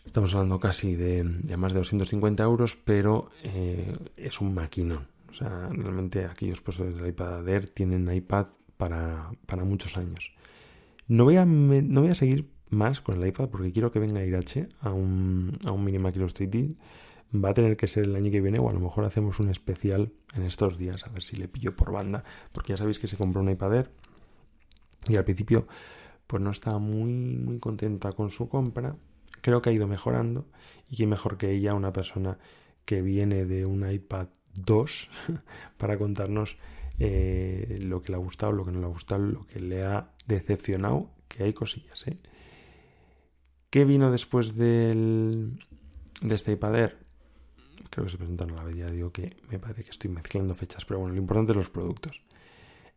Estamos 0.07 0.35
hablando 0.35 0.59
casi 0.59 0.97
de, 0.97 1.25
más 1.57 1.73
de 1.73 1.79
250 1.79 2.43
euros, 2.43 2.77
pero 2.77 3.31
eh, 3.43 3.93
es 4.17 4.41
un 4.41 4.55
maquinón. 4.55 5.09
O 5.31 5.35
sea, 5.35 5.69
realmente 5.71 6.25
aquellos 6.25 6.61
puestos 6.61 6.97
del 6.97 7.07
iPad 7.07 7.49
Air 7.49 7.71
tienen 7.71 8.13
iPad 8.13 8.47
para, 8.77 9.31
para 9.47 9.65
muchos 9.65 9.97
años. 9.97 10.33
No 11.07 11.25
voy, 11.25 11.37
a, 11.37 11.45
no 11.45 12.01
voy 12.01 12.11
a 12.11 12.15
seguir 12.15 12.49
más 12.71 13.01
con 13.01 13.21
el 13.21 13.29
iPad 13.29 13.49
porque 13.49 13.73
quiero 13.73 13.91
que 13.93 13.99
venga 13.99 14.25
Irache 14.25 14.69
a 14.81 14.93
un, 14.93 15.59
a 15.67 15.73
un 15.73 15.85
Mini 15.85 15.99
Illustrated. 15.99 16.71
Va 17.33 17.51
a 17.51 17.55
tener 17.55 17.77
que 17.77 17.87
ser 17.87 18.05
el 18.05 18.17
año 18.17 18.31
que 18.31 18.41
viene 18.41 18.59
o 18.59 18.69
a 18.69 18.73
lo 18.73 18.81
mejor 18.81 19.05
hacemos 19.05 19.39
un 19.39 19.51
especial 19.51 20.13
en 20.35 20.43
estos 20.45 20.79
días 20.79 21.07
a 21.07 21.11
ver 21.11 21.23
si 21.23 21.37
le 21.37 21.47
pillo 21.47 21.77
por 21.77 21.93
banda 21.93 22.25
porque 22.51 22.73
ya 22.73 22.77
sabéis 22.77 22.99
que 22.99 23.07
se 23.07 23.17
compró 23.17 23.41
un 23.41 23.51
iPad 23.51 23.75
Air 23.75 23.91
Y 25.09 25.17
al 25.17 25.25
principio, 25.25 25.67
pues 26.27 26.43
no 26.43 26.51
estaba 26.51 26.79
muy, 26.79 27.37
muy 27.37 27.59
contenta 27.59 28.13
con 28.13 28.31
su 28.31 28.49
compra. 28.49 28.97
Creo 29.41 29.63
que 29.63 29.71
ha 29.71 29.73
ido 29.73 29.87
mejorando. 29.87 30.47
Y 30.89 30.97
que 30.97 31.07
mejor 31.07 31.37
que 31.37 31.51
ella, 31.51 31.75
una 31.75 31.93
persona 31.93 32.39
que 32.85 33.03
viene 33.03 33.45
de 33.45 33.67
un 33.67 33.89
iPad 33.91 34.29
2 34.55 35.09
para 35.79 35.99
contarnos 35.99 36.57
eh, 36.99 37.79
lo 37.81 38.03
que 38.03 38.13
le 38.13 38.17
ha 38.17 38.21
gustado, 38.21 38.53
lo 38.53 38.65
que 38.65 38.73
no 38.73 38.81
le 38.81 38.87
ha 38.87 38.91
gustado, 38.91 39.23
lo 39.23 39.47
que 39.47 39.59
le 39.59 39.85
ha 39.85 40.11
decepcionado, 40.27 41.11
que 41.29 41.45
hay 41.45 41.53
cosillas. 41.53 42.07
¿eh? 42.07 42.19
¿Qué 43.71 43.85
vino 43.85 44.11
después 44.11 44.55
del, 44.55 45.59
de 46.21 46.35
este 46.35 46.53
iPad 46.53 46.75
Air? 46.75 46.99
Creo 47.89 48.05
que 48.05 48.11
se 48.11 48.19
presentaron 48.19 48.59
a 48.59 48.63
la 48.63 48.65
vez, 48.65 48.93
digo 48.93 49.13
que 49.13 49.37
me 49.49 49.59
parece 49.59 49.83
que 49.83 49.91
estoy 49.91 50.11
mezclando 50.11 50.55
fechas, 50.55 50.85
pero 50.85 51.01
bueno, 51.01 51.15
lo 51.15 51.21
importante 51.21 51.53
es 51.53 51.57
los 51.57 51.71
productos. 51.71 52.21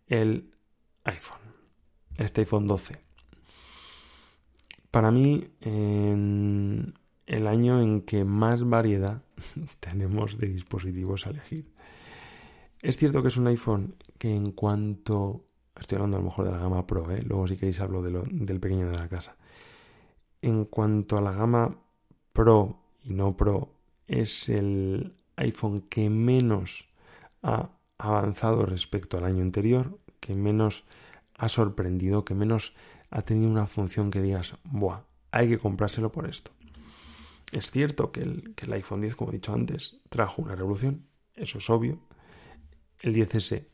El 0.08 0.52
iPhone, 1.06 1.53
este 2.18 2.42
iPhone 2.42 2.68
12. 2.68 3.00
Para 4.92 5.12
mí, 5.12 5.48
en 5.62 6.94
el 7.26 7.48
año 7.48 7.82
en 7.82 8.02
que 8.02 8.24
más 8.24 8.68
variedad 8.68 9.24
tenemos 9.80 10.38
de 10.38 10.48
dispositivos 10.48 11.26
a 11.26 11.32
elegir. 11.32 11.72
Es 12.82 12.98
cierto 12.98 13.22
que 13.22 13.30
es 13.30 13.38
un 13.38 13.48
iPhone 13.48 13.96
que 14.18 14.36
en 14.36 14.52
cuanto... 14.52 15.46
Estoy 15.80 15.96
hablando 15.96 16.18
a 16.18 16.20
lo 16.20 16.26
mejor 16.26 16.46
de 16.46 16.52
la 16.52 16.60
gama 16.60 16.86
Pro, 16.86 17.10
¿eh? 17.10 17.24
luego 17.24 17.48
si 17.48 17.58
queréis 17.58 17.80
hablo 17.80 18.04
del 18.04 18.60
pequeño 18.60 18.92
de 18.92 18.98
la 18.98 19.08
casa. 19.08 19.36
En 20.40 20.66
cuanto 20.66 21.18
a 21.18 21.22
la 21.22 21.32
gama 21.32 21.76
Pro 22.32 22.78
y 23.04 23.14
no 23.14 23.36
Pro, 23.36 23.74
es 24.08 24.50
el 24.50 25.16
iPhone 25.38 25.80
que 25.90 26.12
menos 26.12 26.90
ha 27.42 27.72
avanzado 27.98 28.68
respecto 28.68 29.18
al 29.18 29.26
año 29.26 29.42
anterior, 29.42 29.98
que 30.20 30.36
menos 30.36 30.84
ha 31.38 31.50
sorprendido, 31.50 32.26
que 32.26 32.36
menos 32.36 32.74
ha 33.10 33.22
tenido 33.22 33.50
una 33.50 33.68
función 33.68 34.12
que 34.12 34.22
digas, 34.22 34.56
buah, 34.64 35.02
hay 35.32 35.50
que 35.50 35.58
comprárselo 35.58 36.12
por 36.12 36.28
esto. 36.28 36.52
Es 37.52 37.70
cierto 37.70 38.12
que 38.12 38.22
el, 38.22 38.54
que 38.56 38.66
el 38.66 38.74
iPhone 38.74 39.02
10, 39.02 39.16
como 39.16 39.32
he 39.32 39.36
dicho 39.36 39.54
antes, 39.54 39.98
trajo 40.10 40.42
una 40.42 40.56
revolución, 40.56 41.06
eso 41.36 41.60
es 41.60 41.70
obvio. 41.70 42.00
El 43.02 43.14
10S 43.14 43.66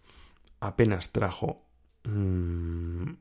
apenas 0.60 1.12
trajo 1.12 1.66
mmm, 2.04 3.12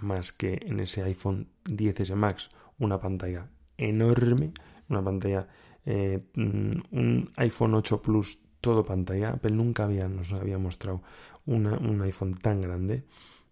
más 0.00 0.32
que 0.32 0.60
en 0.62 0.80
ese 0.80 1.02
iPhone 1.02 1.48
10S 1.64 2.14
Max 2.14 2.50
una 2.78 3.00
pantalla 3.00 3.48
enorme, 3.76 4.52
una 4.88 5.02
pantalla, 5.02 5.48
eh, 5.84 6.22
mm, 6.34 6.72
un 6.92 7.30
iPhone 7.36 7.74
8 7.74 8.02
Plus 8.02 8.38
todo 8.60 8.84
pantalla. 8.84 9.30
Apple 9.30 9.52
nunca 9.52 9.84
había, 9.84 10.08
nos 10.08 10.32
había 10.32 10.58
mostrado 10.58 11.02
un 11.46 12.02
iPhone 12.02 12.34
tan 12.34 12.60
grande. 12.60 13.04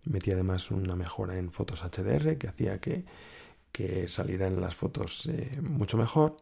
Metía 0.06 0.34
además 0.34 0.70
una 0.70 0.96
mejora 0.96 1.36
en 1.38 1.52
fotos 1.52 1.82
HDR 1.82 2.38
que 2.38 2.48
hacía 2.48 2.80
que, 2.80 3.04
que 3.72 4.08
salieran 4.08 4.60
las 4.60 4.74
fotos 4.74 5.26
eh, 5.26 5.60
mucho 5.60 5.98
mejor. 5.98 6.38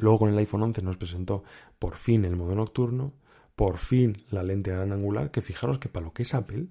Luego 0.00 0.20
con 0.20 0.30
el 0.30 0.38
iPhone 0.38 0.62
11 0.62 0.82
nos 0.82 0.96
presentó 0.96 1.44
por 1.78 1.96
fin 1.96 2.24
el 2.24 2.36
modo 2.36 2.54
nocturno, 2.54 3.12
por 3.56 3.78
fin 3.78 4.24
la 4.30 4.42
lente 4.42 4.70
gran 4.70 4.92
angular, 4.92 5.30
que 5.30 5.42
fijaros 5.42 5.78
que 5.78 5.88
para 5.88 6.06
lo 6.06 6.12
que 6.12 6.22
es 6.22 6.34
Apple, 6.34 6.68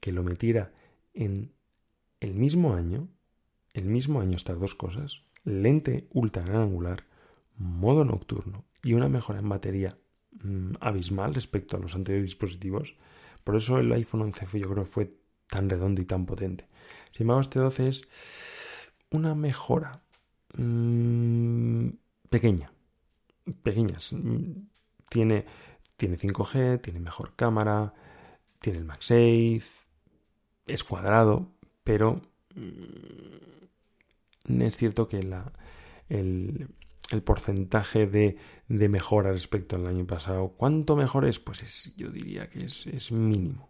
que 0.00 0.12
lo 0.12 0.22
metiera 0.22 0.72
en 1.14 1.52
el 2.20 2.34
mismo 2.34 2.74
año, 2.74 3.08
el 3.72 3.86
mismo 3.86 4.20
año 4.20 4.36
estas 4.36 4.58
dos 4.58 4.74
cosas, 4.74 5.22
lente 5.44 6.06
ultra 6.12 6.42
gran 6.42 6.62
angular, 6.62 7.04
modo 7.56 8.04
nocturno 8.04 8.64
y 8.82 8.94
una 8.94 9.08
mejora 9.08 9.40
en 9.40 9.48
batería 9.48 9.98
mm, 10.42 10.74
abismal 10.80 11.34
respecto 11.34 11.76
a 11.76 11.80
los 11.80 11.94
anteriores 11.94 12.30
dispositivos. 12.30 12.96
Por 13.44 13.56
eso 13.56 13.78
el 13.78 13.92
iPhone 13.92 14.22
11 14.22 14.46
fue, 14.46 14.60
yo 14.60 14.70
creo 14.70 14.84
fue 14.84 15.14
tan 15.48 15.68
redondo 15.68 16.00
y 16.00 16.04
tan 16.04 16.26
potente. 16.26 16.68
Sin 17.12 17.24
embargo, 17.24 17.42
este 17.42 17.58
12 17.58 17.88
es 17.88 18.02
una 19.10 19.34
mejora 19.34 20.02
mmm, 20.56 21.88
pequeña. 22.28 22.72
Pequeñas. 23.62 24.12
Mm, 24.12 24.68
tiene, 25.08 25.46
tiene 25.96 26.16
5G, 26.16 26.80
tiene 26.80 27.00
mejor 27.00 27.34
cámara, 27.34 27.94
tiene 28.60 28.78
el 28.78 28.84
MagSafe, 28.84 29.62
es 30.66 30.84
cuadrado, 30.84 31.48
pero 31.84 32.20
mm, 32.54 34.62
es 34.62 34.76
cierto 34.76 35.08
que 35.08 35.22
la, 35.22 35.52
el, 36.08 36.68
el 37.10 37.22
porcentaje 37.22 38.06
de, 38.06 38.36
de, 38.68 38.88
mejora 38.88 39.32
respecto 39.32 39.76
al 39.76 39.86
año 39.86 40.06
pasado, 40.06 40.54
¿cuánto 40.56 40.96
mejor 40.96 41.24
es? 41.24 41.40
Pues 41.40 41.62
es, 41.62 41.94
yo 41.96 42.10
diría 42.10 42.48
que 42.48 42.66
es, 42.66 42.86
es 42.86 43.12
mínimo. 43.12 43.68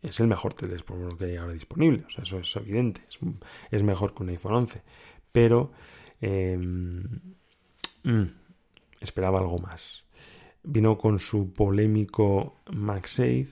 Es 0.00 0.20
el 0.20 0.26
mejor 0.26 0.54
teléfono 0.54 1.16
que 1.16 1.26
hay 1.26 1.36
ahora 1.36 1.52
disponible, 1.52 2.04
o 2.06 2.10
sea, 2.10 2.24
eso 2.24 2.38
es 2.38 2.56
evidente, 2.56 3.02
es, 3.70 3.82
mejor 3.82 4.14
que 4.14 4.24
un 4.24 4.30
iPhone 4.30 4.54
11, 4.54 4.82
pero 5.32 5.70
eh, 6.20 6.56
mm, 8.02 8.24
esperaba 9.00 9.38
algo 9.38 9.58
más. 9.58 10.04
Vino 10.64 10.98
con 10.98 11.20
su 11.20 11.52
polémico 11.52 12.56
MagSafe, 12.72 13.48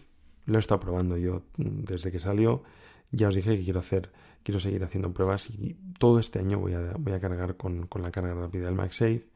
lo 0.47 0.57
he 0.57 0.61
estado 0.61 0.81
probando 0.81 1.17
yo 1.17 1.43
desde 1.57 2.11
que 2.11 2.19
salió, 2.19 2.65
ya 3.13 3.29
os 3.29 3.35
dije 3.35 3.57
que 3.57 3.65
quiero 3.65 3.81
hacer, 3.81 4.11
quiero 4.43 4.61
seguir 4.61 4.85
haciendo 4.85 5.13
pruebas 5.13 5.51
y 5.51 5.77
todo 5.99 6.19
este 6.19 6.39
año 6.39 6.59
voy 6.59 6.75
a, 6.75 6.95
voy 6.99 7.13
a 7.13 7.21
cargar 7.21 7.57
con, 7.57 7.87
con, 7.87 8.03
la 8.03 8.11
carga 8.11 8.35
rápida 8.35 8.67
del 8.67 8.75
MagSafe. 8.75 9.27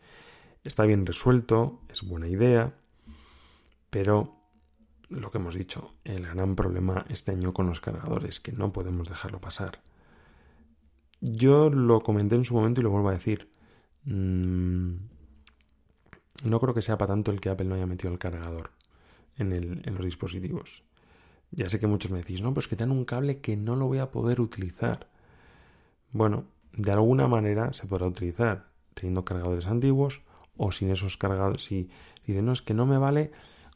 Está 0.65 0.85
bien 0.85 1.05
resuelto, 1.05 1.81
es 1.89 2.03
buena 2.03 2.27
idea, 2.29 2.75
pero 3.91 4.37
lo 5.09 5.31
que 5.31 5.39
hemos 5.39 5.55
dicho, 5.55 5.95
el 6.05 6.27
gran 6.27 6.57
problema 6.57 7.05
este 7.09 7.33
año 7.33 7.53
con 7.53 7.67
los 7.67 7.81
cargadores, 7.81 8.41
que 8.41 8.53
no 8.53 8.73
podemos 8.73 9.09
dejarlo 9.09 9.41
pasar. 9.41 9.81
Yo 11.21 11.71
lo 11.71 12.03
comenté 12.03 12.35
en 12.35 12.45
su 12.45 12.55
momento 12.55 12.81
y 12.81 12.85
lo 12.85 12.91
vuelvo 12.91 13.09
a 13.11 13.13
decir. 13.13 13.49
Mmm, 14.05 14.95
no 16.45 16.61
creo 16.61 16.75
que 16.75 16.83
sea 16.83 16.99
para 16.99 17.13
tanto 17.13 17.31
el 17.31 17.41
que 17.41 17.49
Apple 17.49 17.67
no 17.67 17.75
haya 17.75 17.87
metido 17.87 18.13
el 18.13 18.19
cargador 18.19 18.71
en, 19.39 19.53
el, 19.53 19.83
en 19.85 19.95
los 19.95 20.05
dispositivos. 20.05 20.83
Ya 21.57 21.69
sé 21.69 21.79
que 21.79 21.87
muchos 21.87 22.11
me 22.11 22.19
decís, 22.19 22.43
no, 22.43 22.53
pues 22.53 22.67
que 22.67 22.77
tienen 22.77 22.97
un 22.97 23.05
cable 23.05 23.39
que 23.39 23.57
no 23.57 23.77
lo 23.77 23.87
voy 23.87 23.99
a 23.99 24.11
poder 24.11 24.41
utilizar. 24.41 25.07
Bueno, 26.13 26.45
de 26.73 26.93
alguna 26.93 27.29
manera 27.29 27.73
se 27.73 27.87
podrá 27.87 28.07
utilizar 28.07 28.67
teniendo 28.95 29.25
cargadores 29.25 29.67
antiguos 29.67 30.23
o 30.57 30.73
sin 30.73 30.91
esos 30.91 31.17
cargadores. 31.17 31.65
Si, 31.65 31.91
si 32.27 32.33
no, 32.33 32.53
es 32.53 32.63
que 32.63 32.75
no 32.75 32.87
me 32.87 32.99
vale 32.99 33.31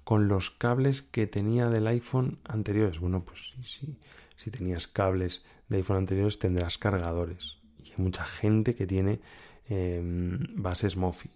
con 0.05 0.29
los 0.29 0.51
cables 0.51 1.03
que 1.03 1.27
tenía 1.27 1.69
del 1.69 1.87
iPhone 1.87 2.38
anteriores. 2.45 2.99
Bueno, 2.99 3.25
pues 3.25 3.55
sí, 3.55 3.62
sí. 3.64 3.97
Si 4.37 4.51
tenías 4.51 4.87
cables 4.87 5.43
de 5.69 5.77
iPhone 5.77 5.99
anteriores 5.99 6.38
tendrás 6.38 6.79
cargadores. 6.79 7.59
Y 7.85 7.91
hay 7.91 7.99
mucha 7.99 8.25
gente 8.25 8.75
que 8.75 8.87
tiene 8.87 9.21
eh, 9.69 10.01
bases 10.03 10.97
MOFI. 10.97 11.31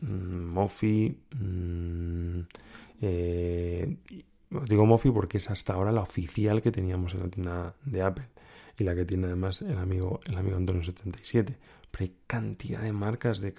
Mm, 0.00 0.52
Mofi. 0.52 1.18
Mm, 1.34 2.40
eh, 3.02 3.96
digo 4.50 4.86
Mofi 4.86 5.10
porque 5.10 5.38
es 5.38 5.50
hasta 5.50 5.74
ahora 5.74 5.92
la 5.92 6.02
oficial 6.02 6.62
que 6.62 6.70
teníamos 6.70 7.14
en 7.14 7.20
la 7.20 7.28
tienda 7.28 7.74
de 7.84 8.02
Apple 8.02 8.28
y 8.78 8.84
la 8.84 8.94
que 8.94 9.04
tiene 9.04 9.26
además 9.26 9.62
el 9.62 9.78
amigo, 9.78 10.20
el 10.26 10.36
amigo 10.36 10.56
Antonio 10.56 10.84
77. 10.84 11.56
Pero 11.90 12.04
hay 12.04 12.16
cantidad 12.26 12.82
de 12.82 12.92
marcas 12.92 13.40
de, 13.40 13.52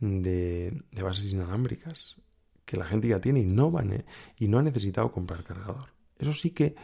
de, 0.00 0.82
de, 0.90 1.02
bases 1.02 1.32
inalámbricas 1.32 2.16
que 2.64 2.76
la 2.76 2.86
gente 2.86 3.08
ya 3.08 3.20
tiene 3.20 3.40
y 3.40 3.46
no, 3.46 3.70
van, 3.70 4.04
y 4.38 4.48
no 4.48 4.58
ha 4.58 4.62
necesitado 4.62 5.12
comprar 5.12 5.44
cargador. 5.44 5.90
Eso 6.18 6.32
sí 6.32 6.50
que 6.50 6.74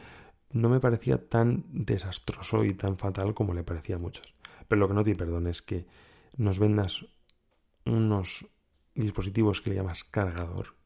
no 0.51 0.69
me 0.69 0.81
parecía 0.81 1.29
tan 1.29 1.65
desastroso 1.71 2.65
y 2.65 2.75
tan 2.75 2.99
fatal 2.99 3.35
como 3.35 3.55
le 3.55 3.65
parecía 3.65 3.97
a 3.97 3.99
muchos. 3.99 4.35
Pero 4.69 4.81
lo 4.81 4.89
que 4.89 4.95
no 4.95 5.03
te 5.03 5.15
perdón 5.15 5.47
es 5.47 5.63
que 5.63 5.87
nos 6.37 6.59
vendas 6.59 7.07
unos 7.85 8.47
dispositivos 8.95 9.61
que 9.61 9.71
le 9.71 9.77
llamas 9.77 10.05
cargador, 10.05 10.77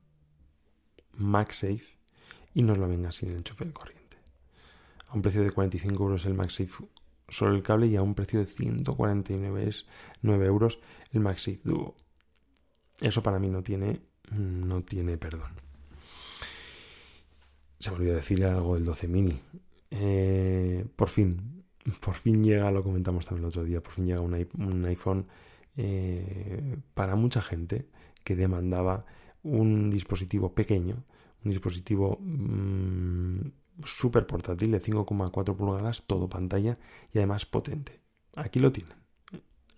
MagSafe, 1.12 1.95
y 2.56 2.62
nos 2.62 2.78
lo 2.78 2.88
venga 2.88 3.12
sin 3.12 3.32
enchufe 3.32 3.66
de 3.66 3.72
corriente. 3.74 4.16
A 5.08 5.14
un 5.14 5.20
precio 5.20 5.42
de 5.42 5.50
45 5.50 6.02
euros 6.02 6.24
el 6.24 6.32
MagSafe 6.32 6.86
solo 7.28 7.54
el 7.54 7.62
cable 7.62 7.86
y 7.86 7.96
a 7.96 8.02
un 8.02 8.14
precio 8.14 8.40
de 8.40 8.46
149 8.46 9.72
euros 10.46 10.80
el 11.12 11.20
MagSafe 11.20 11.60
Duo. 11.64 11.94
Eso 12.98 13.22
para 13.22 13.38
mí 13.38 13.50
no 13.50 13.62
tiene, 13.62 14.00
no 14.30 14.82
tiene 14.82 15.18
perdón. 15.18 15.52
Se 17.78 17.90
me 17.90 17.96
olvidó 17.96 18.14
decir 18.14 18.42
algo 18.46 18.74
del 18.74 18.86
12 18.86 19.06
mini. 19.06 19.38
Eh, 19.90 20.86
por 20.96 21.08
fin, 21.08 21.62
por 22.00 22.14
fin 22.14 22.42
llega, 22.42 22.70
lo 22.70 22.82
comentamos 22.82 23.26
también 23.26 23.44
el 23.44 23.48
otro 23.48 23.64
día, 23.64 23.82
por 23.82 23.92
fin 23.92 24.06
llega 24.06 24.22
un 24.22 24.84
iPhone 24.86 25.26
eh, 25.76 26.78
para 26.94 27.16
mucha 27.16 27.42
gente 27.42 27.86
que 28.24 28.34
demandaba 28.34 29.04
un 29.42 29.90
dispositivo 29.90 30.54
pequeño, 30.54 31.04
dispositivo 31.50 32.18
mmm, 32.20 33.40
súper 33.84 34.26
portátil 34.26 34.70
de 34.70 34.80
5,4 34.80 35.56
pulgadas, 35.56 36.02
todo 36.06 36.28
pantalla 36.28 36.76
y 37.12 37.18
además 37.18 37.46
potente. 37.46 38.00
Aquí 38.36 38.58
lo 38.58 38.72
tienen. 38.72 38.96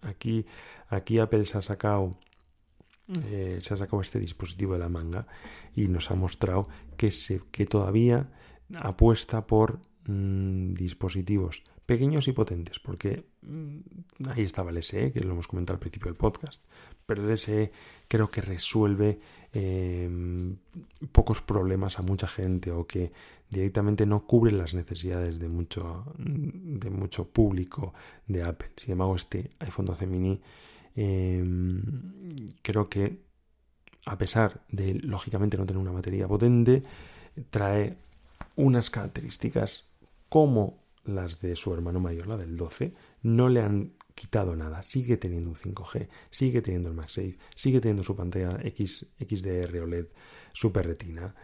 Aquí, 0.03 0.47
aquí 0.89 1.19
Apple 1.19 1.45
se 1.45 1.59
ha 1.59 1.63
sacado 1.63 2.19
eh, 3.25 3.59
se 3.61 3.73
ha 3.73 3.77
sacado 3.79 4.03
este 4.03 4.21
dispositivo 4.21 4.75
de 4.75 4.81
la 4.81 4.91
manga 4.91 5.27
y 5.75 5.89
nos 5.89 6.11
ha 6.11 6.15
mostrado 6.15 6.69
que, 6.99 7.11
se, 7.11 7.41
que 7.51 7.65
todavía 7.65 8.29
apuesta 8.77 9.47
por 9.47 9.81
mm, 10.07 10.75
dispositivos 10.75 11.63
pequeños 11.87 12.29
y 12.29 12.33
potentes, 12.33 12.79
porque 12.81 13.25
mm, 13.41 13.79
ahí 14.29 14.43
estaba 14.43 14.71
el 14.71 14.83
SE, 14.83 15.11
que 15.11 15.21
lo 15.21 15.33
hemos 15.33 15.49
comentado 15.49 15.77
al 15.77 15.81
principio 15.81 16.11
del 16.11 16.19
podcast, 16.19 16.63
pero 17.07 17.27
el 17.27 17.39
SE 17.39 17.73
creo 18.09 18.31
que 18.31 18.43
resuelve 18.43 19.21
em, 19.53 20.57
pocos 21.13 21.41
problemas 21.41 21.99
a 21.99 22.03
mucha 22.03 22.27
gente 22.27 22.71
o 22.71 22.87
que 22.87 23.13
directamente 23.51 24.07
no 24.07 24.27
cubre 24.27 24.53
las 24.53 24.75
necesidades 24.75 25.39
de 25.39 25.49
mucho, 25.49 26.05
de 26.17 26.91
mucho 26.91 27.29
público 27.29 27.95
de 28.27 28.43
Apple. 28.43 28.71
Sin 28.77 28.93
embargo, 28.93 29.17
este 29.17 29.51
iPhone 29.61 29.87
12 29.87 30.07
mini 30.07 30.41
em, 30.95 31.83
creo 32.63 32.85
que 32.85 33.29
a 34.09 34.17
pesar 34.17 34.63
de 34.71 34.95
lógicamente 34.95 35.59
no 35.59 35.67
tener 35.67 35.81
una 35.81 35.93
batería 35.93 36.27
potente, 36.27 36.83
trae 37.51 37.97
unas 38.57 38.91
características 38.91 39.87
como 40.29 40.79
las 41.05 41.41
de 41.41 41.57
su 41.57 41.73
hermano 41.75 42.01
mayor, 42.01 42.27
la 42.27 42.37
del 42.37 42.57
12, 42.57 42.95
no 43.23 43.49
le 43.49 43.63
han 43.63 43.93
quitado 44.19 44.57
nada. 44.57 44.83
Sigue 44.83 45.17
teniendo 45.17 45.49
un 45.49 45.55
5G, 45.55 46.09
sigue 46.31 46.61
teniendo 46.61 46.89
el 46.89 46.95
MagSafe, 46.97 47.39
sigue 47.55 47.81
teniendo 47.81 48.03
su 48.03 48.17
pantalla 48.17 48.59
X, 48.65 49.07
XDR 49.19 49.79
OLED 49.81 50.07
Super 50.53 50.87
Retina, 50.87 51.35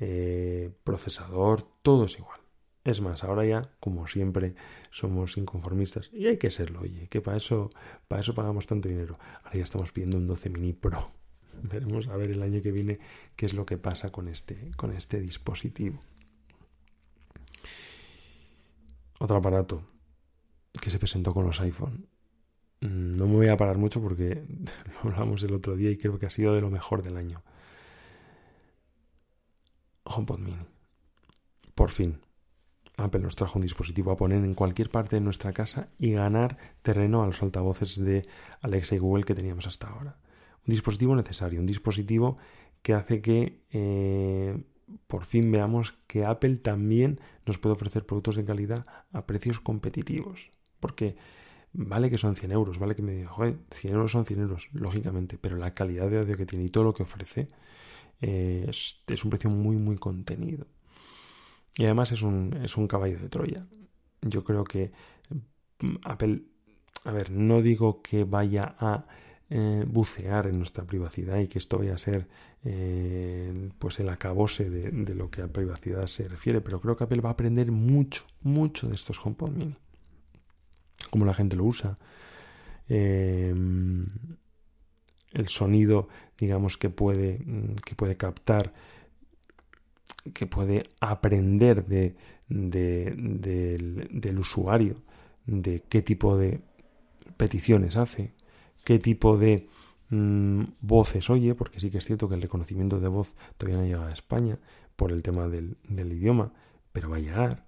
eh, 0.00 0.72
procesador, 0.82 1.62
todo 1.82 2.06
es 2.06 2.18
igual. 2.18 2.40
Es 2.82 3.00
más, 3.00 3.22
ahora 3.24 3.46
ya, 3.46 3.62
como 3.80 4.08
siempre, 4.08 4.56
somos 4.90 5.38
inconformistas 5.38 6.10
y 6.12 6.26
hay 6.26 6.36
que 6.36 6.50
serlo, 6.50 6.80
oye, 6.80 7.08
que 7.08 7.20
para 7.20 7.36
eso, 7.36 7.70
para 8.08 8.20
eso 8.20 8.34
pagamos 8.34 8.66
tanto 8.66 8.88
dinero. 8.88 9.16
Ahora 9.44 9.56
ya 9.56 9.62
estamos 9.62 9.92
pidiendo 9.92 10.16
un 10.18 10.26
12 10.26 10.50
mini 10.50 10.72
Pro. 10.72 11.12
Veremos 11.62 12.08
a 12.08 12.16
ver 12.16 12.32
el 12.32 12.42
año 12.42 12.60
que 12.60 12.72
viene 12.72 12.98
qué 13.36 13.46
es 13.46 13.54
lo 13.54 13.64
que 13.64 13.78
pasa 13.78 14.10
con 14.10 14.28
este, 14.28 14.72
con 14.76 14.92
este 14.92 15.20
dispositivo. 15.20 16.02
Otro 19.20 19.36
aparato 19.36 19.82
que 20.82 20.90
se 20.90 20.98
presentó 20.98 21.32
con 21.32 21.46
los 21.46 21.60
iPhone. 21.60 22.08
Mm, 22.80 23.16
no 23.16 23.26
me 23.26 23.34
voy 23.36 23.48
a 23.48 23.56
parar 23.56 23.78
mucho 23.78 24.00
porque 24.00 24.44
lo 25.04 25.10
hablamos 25.10 25.42
el 25.42 25.54
otro 25.54 25.76
día 25.76 25.90
y 25.90 25.96
creo 25.96 26.18
que 26.18 26.26
ha 26.26 26.30
sido 26.30 26.54
de 26.54 26.60
lo 26.60 26.70
mejor 26.70 27.02
del 27.02 27.16
año. 27.16 27.42
HomePod 30.04 30.38
Mini. 30.38 30.66
Por 31.74 31.90
fin, 31.90 32.20
Apple 32.96 33.20
nos 33.20 33.36
trajo 33.36 33.58
un 33.58 33.62
dispositivo 33.62 34.12
a 34.12 34.16
poner 34.16 34.44
en 34.44 34.54
cualquier 34.54 34.90
parte 34.90 35.16
de 35.16 35.20
nuestra 35.20 35.52
casa 35.52 35.88
y 35.98 36.12
ganar 36.12 36.56
terreno 36.82 37.22
a 37.22 37.26
los 37.26 37.42
altavoces 37.42 38.02
de 38.02 38.26
Alexa 38.62 38.94
y 38.94 38.98
Google 38.98 39.24
que 39.24 39.34
teníamos 39.34 39.66
hasta 39.66 39.88
ahora. 39.88 40.18
Un 40.66 40.72
dispositivo 40.72 41.16
necesario, 41.16 41.60
un 41.60 41.66
dispositivo 41.66 42.38
que 42.82 42.94
hace 42.94 43.20
que 43.20 43.62
eh, 43.70 44.62
por 45.06 45.24
fin 45.24 45.50
veamos 45.50 45.94
que 46.06 46.24
Apple 46.24 46.56
también 46.56 47.20
nos 47.46 47.58
puede 47.58 47.72
ofrecer 47.72 48.06
productos 48.06 48.36
de 48.36 48.44
calidad 48.44 48.84
a 49.12 49.26
precios 49.26 49.60
competitivos. 49.60 50.50
Porque 50.80 51.16
vale 51.74 52.08
que 52.08 52.18
son 52.18 52.34
100 52.34 52.52
euros, 52.52 52.78
vale 52.78 52.94
que 52.94 53.02
me 53.02 53.12
diga, 53.12 53.28
joder, 53.28 53.58
100 53.70 53.94
euros 53.94 54.12
son 54.12 54.24
100 54.24 54.40
euros, 54.40 54.68
lógicamente, 54.72 55.38
pero 55.38 55.56
la 55.56 55.72
calidad 55.72 56.08
de 56.08 56.18
audio 56.18 56.36
que 56.36 56.46
tiene 56.46 56.64
y 56.64 56.70
todo 56.70 56.84
lo 56.84 56.94
que 56.94 57.02
ofrece 57.02 57.48
eh, 58.20 58.64
es, 58.68 59.24
un 59.24 59.30
precio 59.30 59.50
muy, 59.50 59.76
muy 59.76 59.96
contenido. 59.96 60.66
Y 61.76 61.84
además 61.84 62.12
es 62.12 62.22
un, 62.22 62.56
es 62.62 62.76
un 62.76 62.86
caballo 62.86 63.18
de 63.18 63.28
Troya. 63.28 63.66
Yo 64.22 64.44
creo 64.44 64.64
que 64.64 64.92
mm, 65.80 65.96
Apple, 66.04 66.44
a 67.04 67.10
ver, 67.12 67.30
no 67.30 67.60
digo 67.60 68.00
que 68.02 68.24
vaya 68.24 68.76
a 68.78 69.06
eh, 69.50 69.84
bucear 69.86 70.46
en 70.46 70.58
nuestra 70.58 70.84
privacidad 70.84 71.38
y 71.40 71.48
que 71.48 71.58
esto 71.58 71.78
vaya 71.78 71.94
a 71.94 71.98
ser 71.98 72.28
eh, 72.64 73.70
pues 73.78 74.00
el 74.00 74.08
acabose 74.08 74.70
de, 74.70 75.14
lo 75.14 75.30
que 75.30 75.42
a 75.42 75.48
privacidad 75.48 76.06
se 76.06 76.28
refiere, 76.28 76.60
pero 76.60 76.80
creo 76.80 76.96
que 76.96 77.04
Apple 77.04 77.20
va 77.20 77.30
a 77.30 77.32
aprender 77.32 77.70
mucho, 77.70 78.24
mucho 78.40 78.88
de 78.88 78.94
estos 78.94 79.20
HomePod 79.24 79.50
Mini. 79.50 79.74
Cómo 81.10 81.24
la 81.24 81.34
gente 81.34 81.56
lo 81.56 81.64
usa. 81.64 81.96
Em, 82.88 84.04
el 85.32 85.48
sonido, 85.48 86.08
digamos, 86.38 86.76
que 86.76 86.90
puede, 86.90 87.40
que 87.84 87.94
puede 87.94 88.16
captar, 88.16 88.72
que 90.32 90.46
puede 90.46 90.84
aprender 91.00 91.86
de, 91.86 92.14
del, 92.48 94.08
del 94.10 94.38
usuario, 94.38 94.96
de 95.46 95.82
qué 95.88 96.02
tipo 96.02 96.36
de 96.36 96.60
peticiones 97.36 97.96
hace, 97.96 98.32
qué 98.84 98.98
tipo 98.98 99.36
de 99.36 99.68
mm, 100.10 100.62
voces 100.80 101.30
oye, 101.30 101.54
porque 101.54 101.80
sí 101.80 101.90
que 101.90 101.98
es 101.98 102.04
cierto 102.04 102.28
que 102.28 102.36
el 102.36 102.42
reconocimiento 102.42 103.00
de 103.00 103.08
voz 103.08 103.34
todavía 103.56 103.80
no 103.80 103.86
llega 103.86 104.06
a 104.06 104.12
España 104.12 104.58
por 104.96 105.12
el 105.12 105.22
tema 105.22 105.48
del, 105.48 105.76
idioma, 105.88 106.52
pero 106.92 107.10
va 107.10 107.16
a 107.16 107.20
llegar. 107.20 107.66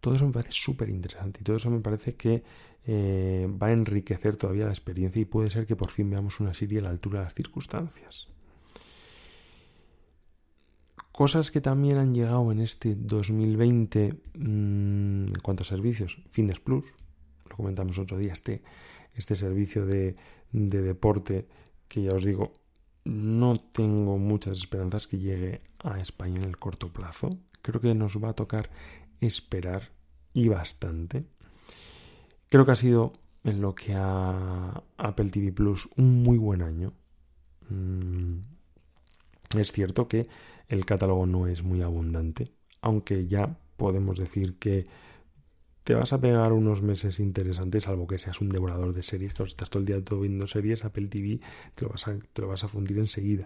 Todo 0.00 0.14
eso 0.14 0.26
me 0.26 0.32
parece 0.32 0.52
súper 0.52 0.88
interesante 0.88 1.40
y 1.40 1.44
todo 1.44 1.56
eso 1.56 1.70
me 1.70 1.80
parece 1.80 2.14
que 2.14 2.42
eh, 2.86 3.46
va 3.62 3.68
a 3.68 3.72
enriquecer 3.72 4.36
todavía 4.36 4.64
la 4.64 4.72
experiencia 4.72 5.20
y 5.20 5.26
puede 5.26 5.50
ser 5.50 5.66
que 5.66 5.76
por 5.76 5.90
fin 5.90 6.08
veamos 6.08 6.40
una 6.40 6.54
serie 6.54 6.78
a 6.78 6.82
la 6.82 6.90
altura 6.90 7.20
de 7.20 7.24
las 7.26 7.34
circunstancias. 7.34 8.28
Cosas 11.12 11.50
que 11.50 11.60
también 11.60 11.98
han 11.98 12.14
llegado 12.14 12.50
en 12.50 12.60
este 12.60 12.94
2020 12.94 14.14
mm, 14.34 15.26
en 15.26 15.32
cuanto 15.42 15.62
a 15.62 15.66
servicios. 15.66 16.18
Fitness 16.30 16.60
Plus, 16.60 16.86
lo 17.50 17.56
comentamos 17.56 17.98
otro 17.98 18.16
día, 18.16 18.32
este, 18.32 18.62
este 19.14 19.34
servicio 19.34 19.84
de, 19.84 20.16
de 20.52 20.80
deporte 20.80 21.46
que 21.88 22.02
ya 22.02 22.14
os 22.14 22.24
digo, 22.24 22.52
no 23.04 23.56
tengo 23.56 24.16
muchas 24.18 24.54
esperanzas 24.54 25.06
que 25.06 25.18
llegue 25.18 25.60
a 25.82 25.98
España 25.98 26.36
en 26.36 26.44
el 26.44 26.56
corto 26.56 26.88
plazo. 26.88 27.36
Creo 27.62 27.80
que 27.80 27.94
nos 27.94 28.22
va 28.22 28.30
a 28.30 28.34
tocar 28.34 28.70
esperar 29.20 29.90
y 30.34 30.48
bastante. 30.48 31.24
Creo 32.48 32.64
que 32.64 32.72
ha 32.72 32.76
sido 32.76 33.12
en 33.44 33.60
lo 33.60 33.74
que 33.74 33.94
a 33.94 34.82
Apple 34.96 35.30
TV 35.30 35.52
Plus 35.52 35.88
un 35.96 36.22
muy 36.22 36.38
buen 36.38 36.62
año. 36.62 36.92
Mm, 37.68 38.38
es 39.58 39.72
cierto 39.72 40.08
que 40.08 40.28
el 40.68 40.84
catálogo 40.84 41.26
no 41.26 41.46
es 41.46 41.62
muy 41.62 41.82
abundante, 41.82 42.52
aunque 42.80 43.26
ya 43.26 43.58
podemos 43.76 44.18
decir 44.18 44.56
que 44.58 44.86
te 45.84 45.94
vas 45.94 46.12
a 46.12 46.20
pegar 46.20 46.52
unos 46.52 46.82
meses 46.82 47.18
interesantes, 47.18 47.84
salvo 47.84 48.06
que 48.06 48.18
seas 48.18 48.40
un 48.40 48.48
devorador 48.48 48.92
de 48.92 49.02
series, 49.02 49.32
que 49.32 49.42
estás 49.42 49.70
todo 49.70 49.80
el 49.80 49.86
día 49.86 50.04
todo 50.04 50.20
viendo 50.20 50.46
series, 50.46 50.84
Apple 50.84 51.08
TV 51.08 51.40
te 51.74 51.84
lo 51.84 51.90
vas 51.90 52.06
a, 52.06 52.16
te 52.32 52.42
lo 52.42 52.48
vas 52.48 52.62
a 52.64 52.68
fundir 52.68 52.98
enseguida. 52.98 53.44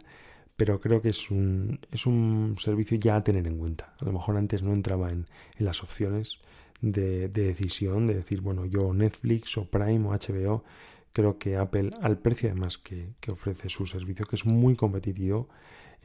Pero 0.56 0.80
creo 0.80 1.00
que 1.00 1.08
es 1.08 1.30
un, 1.30 1.80
es 1.90 2.06
un 2.06 2.54
servicio 2.58 2.96
ya 2.96 3.16
a 3.16 3.24
tener 3.24 3.46
en 3.46 3.58
cuenta. 3.58 3.94
A 4.00 4.04
lo 4.04 4.12
mejor 4.12 4.36
antes 4.36 4.62
no 4.62 4.72
entraba 4.72 5.10
en, 5.10 5.26
en 5.58 5.64
las 5.64 5.82
opciones 5.82 6.40
de, 6.80 7.28
de, 7.28 7.46
decisión, 7.46 8.06
de 8.06 8.14
decir, 8.14 8.40
bueno, 8.40 8.64
yo 8.66 8.92
Netflix 8.94 9.56
o 9.58 9.68
Prime 9.68 10.06
o 10.08 10.12
HBO, 10.12 10.64
creo 11.12 11.38
que 11.38 11.56
Apple, 11.56 11.90
al 12.02 12.18
precio 12.18 12.50
además 12.50 12.78
que, 12.78 13.14
que 13.20 13.32
ofrece 13.32 13.68
su 13.68 13.86
servicio, 13.86 14.26
que 14.26 14.36
es 14.36 14.46
muy 14.46 14.76
competitivo, 14.76 15.48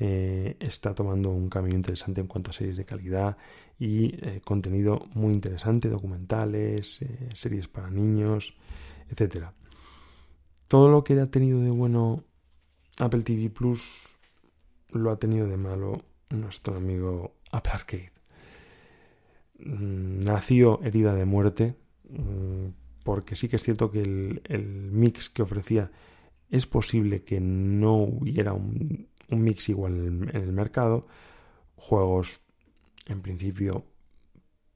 eh, 0.02 0.56
está 0.62 0.96
tomando 0.96 1.30
un 1.30 1.50
camino 1.50 1.76
interesante 1.76 2.22
en 2.22 2.28
cuanto 2.28 2.52
a 2.52 2.54
series 2.54 2.78
de 2.78 2.86
calidad 2.86 3.36
y 3.78 4.16
eh, 4.26 4.40
contenido 4.46 5.08
muy 5.14 5.34
interesante, 5.34 5.90
documentales, 5.90 7.02
eh, 7.02 7.30
series 7.34 7.68
para 7.68 7.90
niños, 7.90 8.54
etc. 9.10 9.48
Todo 10.70 10.88
lo 10.88 11.04
que 11.04 11.20
ha 11.20 11.26
tenido 11.26 11.60
de 11.60 11.72
bueno 11.72 12.24
Apple 13.00 13.24
TV 13.24 13.50
Plus 13.50 14.19
lo 14.92 15.12
ha 15.12 15.20
tenido 15.20 15.48
de 15.48 15.58
malo 15.58 16.04
nuestro 16.30 16.78
amigo 16.78 17.36
Apple 17.52 17.72
Arcade. 17.74 18.12
Mm, 19.60 20.22
nació 20.22 20.82
herida 20.84 21.14
de 21.14 21.26
muerte 21.26 21.76
mm, 22.10 22.68
porque 23.04 23.36
sí 23.36 23.50
que 23.50 23.58
es 23.58 23.64
cierto 23.64 23.92
que 23.92 24.02
el 24.02 24.90
mix 24.92 25.30
que 25.30 25.42
ofrecía 25.42 25.92
es 26.50 26.66
posible 26.66 27.24
que 27.24 27.40
no 27.40 27.96
hubiera 27.96 28.54
un 28.54 29.10
un 29.32 29.44
mix 29.44 29.70
igual 29.70 30.30
en 30.34 30.36
el 30.36 30.52
mercado, 30.52 31.02
juegos 31.76 32.42
en 33.06 33.22
principio 33.22 33.86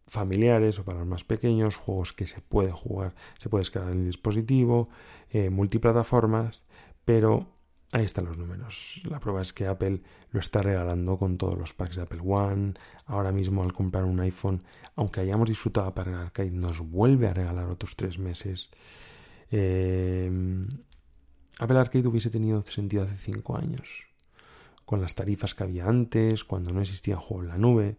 familiares 0.07 0.77
o 0.79 0.85
para 0.85 0.99
los 0.99 1.07
más 1.07 1.23
pequeños, 1.23 1.75
juegos 1.75 2.13
que 2.13 2.27
se 2.27 2.41
puede 2.41 2.71
jugar, 2.71 3.15
se 3.39 3.49
puede 3.49 3.61
descargar 3.61 3.91
en 3.91 3.99
el 3.99 4.05
dispositivo, 4.05 4.89
eh, 5.29 5.49
multiplataformas, 5.49 6.61
pero 7.03 7.47
ahí 7.93 8.05
están 8.05 8.25
los 8.25 8.37
números. 8.37 9.01
La 9.05 9.19
prueba 9.19 9.41
es 9.41 9.53
que 9.53 9.67
Apple 9.67 10.01
lo 10.31 10.39
está 10.39 10.61
regalando 10.61 11.17
con 11.17 11.37
todos 11.37 11.57
los 11.57 11.73
packs 11.73 11.95
de 11.95 12.01
Apple 12.01 12.21
One. 12.23 12.73
Ahora 13.05 13.31
mismo 13.31 13.63
al 13.63 13.71
comprar 13.71 14.03
un 14.03 14.19
iPhone, 14.19 14.63
aunque 14.95 15.21
hayamos 15.21 15.47
disfrutado 15.47 15.93
para 15.93 16.11
el 16.11 16.17
arcade, 16.17 16.51
nos 16.51 16.79
vuelve 16.79 17.27
a 17.27 17.33
regalar 17.33 17.69
otros 17.69 17.95
tres 17.95 18.17
meses. 18.17 18.69
Eh, 19.51 20.29
Apple 21.59 21.77
Arcade 21.77 22.07
hubiese 22.07 22.31
tenido 22.31 22.63
sentido 22.65 23.03
hace 23.03 23.17
cinco 23.17 23.55
años 23.55 24.07
con 24.85 24.99
las 24.99 25.13
tarifas 25.13 25.53
que 25.53 25.63
había 25.63 25.87
antes, 25.87 26.43
cuando 26.43 26.73
no 26.73 26.81
existía 26.81 27.15
juego 27.15 27.43
en 27.43 27.49
la 27.49 27.57
nube. 27.57 27.97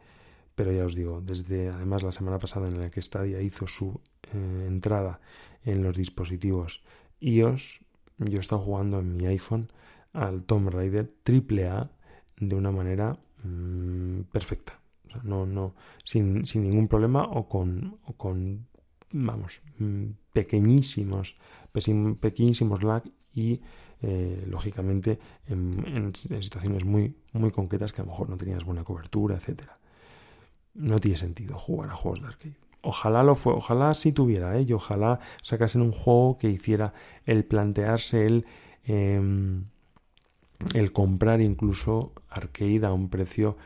Pero 0.56 0.72
ya 0.72 0.84
os 0.84 0.94
digo, 0.94 1.20
desde 1.20 1.68
además 1.68 2.02
la 2.02 2.12
semana 2.12 2.38
pasada 2.38 2.68
en 2.68 2.80
la 2.80 2.90
que 2.90 3.00
Stadia 3.00 3.40
hizo 3.40 3.66
su 3.66 4.00
eh, 4.32 4.66
entrada 4.66 5.20
en 5.64 5.82
los 5.82 5.96
dispositivos 5.96 6.82
iOS, 7.20 7.80
yo 8.18 8.36
he 8.36 8.40
estado 8.40 8.62
jugando 8.62 9.00
en 9.00 9.16
mi 9.16 9.26
iPhone 9.26 9.68
al 10.12 10.44
Tomb 10.44 10.68
Raider 10.68 11.08
AAA 11.24 11.90
de 12.38 12.56
una 12.56 12.70
manera 12.70 13.18
mm, 13.42 14.22
perfecta. 14.32 14.80
no, 15.22 15.46
no, 15.46 15.74
sin, 16.04 16.46
sin 16.46 16.62
ningún 16.62 16.88
problema 16.88 17.24
o 17.24 17.48
con, 17.48 17.98
o 18.04 18.12
con 18.14 18.66
vamos, 19.14 19.62
mm, 19.78 20.06
pequeñísimos, 20.32 21.36
pequeñísimos 22.20 22.82
lag 22.82 23.02
y 23.32 23.60
eh, 24.02 24.44
lógicamente 24.48 25.18
en, 25.46 26.12
situaciones 26.14 26.84
muy, 26.84 27.16
muy 27.32 27.50
concretas 27.50 27.92
que 27.92 28.02
a 28.02 28.04
lo 28.04 28.10
mejor 28.10 28.28
no 28.28 28.36
tenías 28.36 28.64
buena 28.64 28.84
cobertura, 28.84 29.36
etcétera. 29.36 29.78
No 30.74 30.98
tiene 30.98 31.16
sentido 31.16 31.56
jugar 31.56 31.90
a 31.90 31.96
juegos 31.96 32.20
de 32.20 32.26
arcade. 32.26 32.56
Ojalá 32.84 33.22
lo 33.22 33.34
fue, 33.34 33.54
ojalá 33.54 33.94
sí 33.94 34.12
tuviera, 34.12 34.58
¿eh? 34.58 34.66
y 34.68 34.72
ojalá 34.74 35.18
sacasen 35.42 35.80
un 35.80 35.92
juego 35.92 36.38
que 36.38 36.50
hiciera 36.50 36.92
el 37.24 37.44
plantearse 37.44 38.26
el, 38.26 38.46
em, 38.84 39.64
el 40.74 40.92
comprar 40.92 41.40
incluso 41.40 42.12
arcade 42.28 42.86
a 42.86 42.92
un 42.92 43.08
precio 43.08 43.56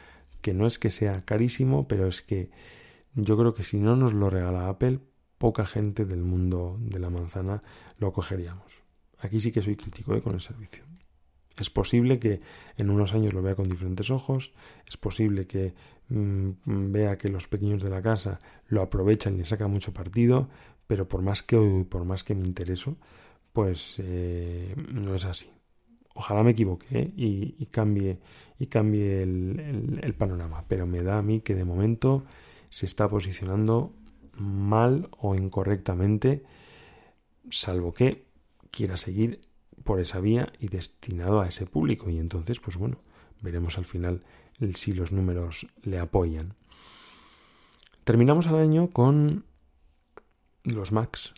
que 0.41 0.55
no 0.55 0.67
es 0.67 0.79
que 0.79 0.91
sea 0.91 1.21
carísimo, 1.21 1.89
pero 1.89 2.07
es 2.07 2.23
que 2.23 2.51
yo 3.15 3.37
creo 3.37 3.55
que 3.55 3.65
si 3.65 3.79
no 3.79 3.97
nos 3.97 4.15
lo 4.15 4.31
regala 4.31 4.69
Apple, 4.69 5.01
poca 5.39 5.67
gente 5.67 6.05
del 6.05 6.23
mundo 6.23 6.77
de 6.81 6.99
la 7.01 7.11
manzana 7.11 7.63
lo 7.99 8.13
cogeríamos. 8.13 8.83
Aquí 9.19 9.41
sí 9.41 9.51
que 9.51 9.63
soy 9.63 9.77
crítico 9.77 10.15
¿eh? 10.15 10.23
con 10.23 10.35
el 10.35 10.41
servicio. 10.41 10.88
Es 11.61 11.71
posible 11.71 12.19
que 12.19 12.41
en 12.77 12.91
unos 12.91 13.15
años 13.15 13.33
lo 13.33 13.43
vea 13.43 13.55
con 13.55 13.69
diferentes 13.69 14.11
ojos, 14.11 14.53
es 14.87 14.97
posible 14.97 15.47
que 15.47 15.75
mm, 16.09 16.51
vea 16.65 17.19
que 17.19 17.29
los 17.29 17.49
pequeños 17.49 17.83
de 17.83 17.91
la 17.91 18.03
casa 18.03 18.39
lo 18.69 18.83
aprovechan 18.83 19.39
y 19.41 19.45
sacan 19.45 19.71
mucho 19.71 19.93
partido, 19.93 20.49
pero 20.87 21.09
por 21.09 21.23
más 21.23 21.43
que 21.43 21.87
por 21.89 22.05
más 22.05 22.25
que 22.25 22.35
me 22.35 22.47
intereso, 22.47 22.97
pues 23.53 23.97
eh, 23.99 24.75
no 24.93 25.15
es 25.15 25.25
así. 25.25 25.51
Ojalá 26.15 26.43
me 26.43 26.51
equivoque 26.51 26.87
¿eh? 26.91 27.13
y, 27.17 27.67
cambie, 27.67 28.19
y 28.59 28.67
cambie 28.67 29.23
el 29.23 30.15
panorama, 30.19 30.65
pero 30.67 30.85
me 30.85 31.03
da 31.03 31.19
a 31.19 31.23
mí 31.23 31.41
que 31.41 31.55
de 31.55 31.65
momento 31.65 32.25
se 32.71 32.87
está 32.87 33.09
posicionando 33.09 33.93
mal 34.39 35.09
o 35.19 35.35
incorrectamente, 35.35 36.43
salvo 37.51 37.93
que 37.93 38.25
quiera 38.71 38.97
seguir 38.97 39.41
por 39.89 40.01
esa 40.01 40.21
vía 40.21 40.53
y 40.61 40.69
destinado 40.69 41.41
a 41.41 41.49
ese 41.49 41.65
público. 41.65 42.11
Y 42.11 42.19
entonces, 42.19 42.61
pues 42.61 42.77
bueno, 42.77 42.99
veremos 43.41 43.79
al 43.79 43.87
final 43.87 44.23
si 44.75 44.93
los 44.93 45.13
números 45.13 45.67
le 45.83 45.99
apoyan. 45.99 46.53
Terminamos 48.05 48.47
el 48.49 48.57
año 48.57 48.89
con 48.89 49.47
los 50.63 50.93
Macs. 50.93 51.33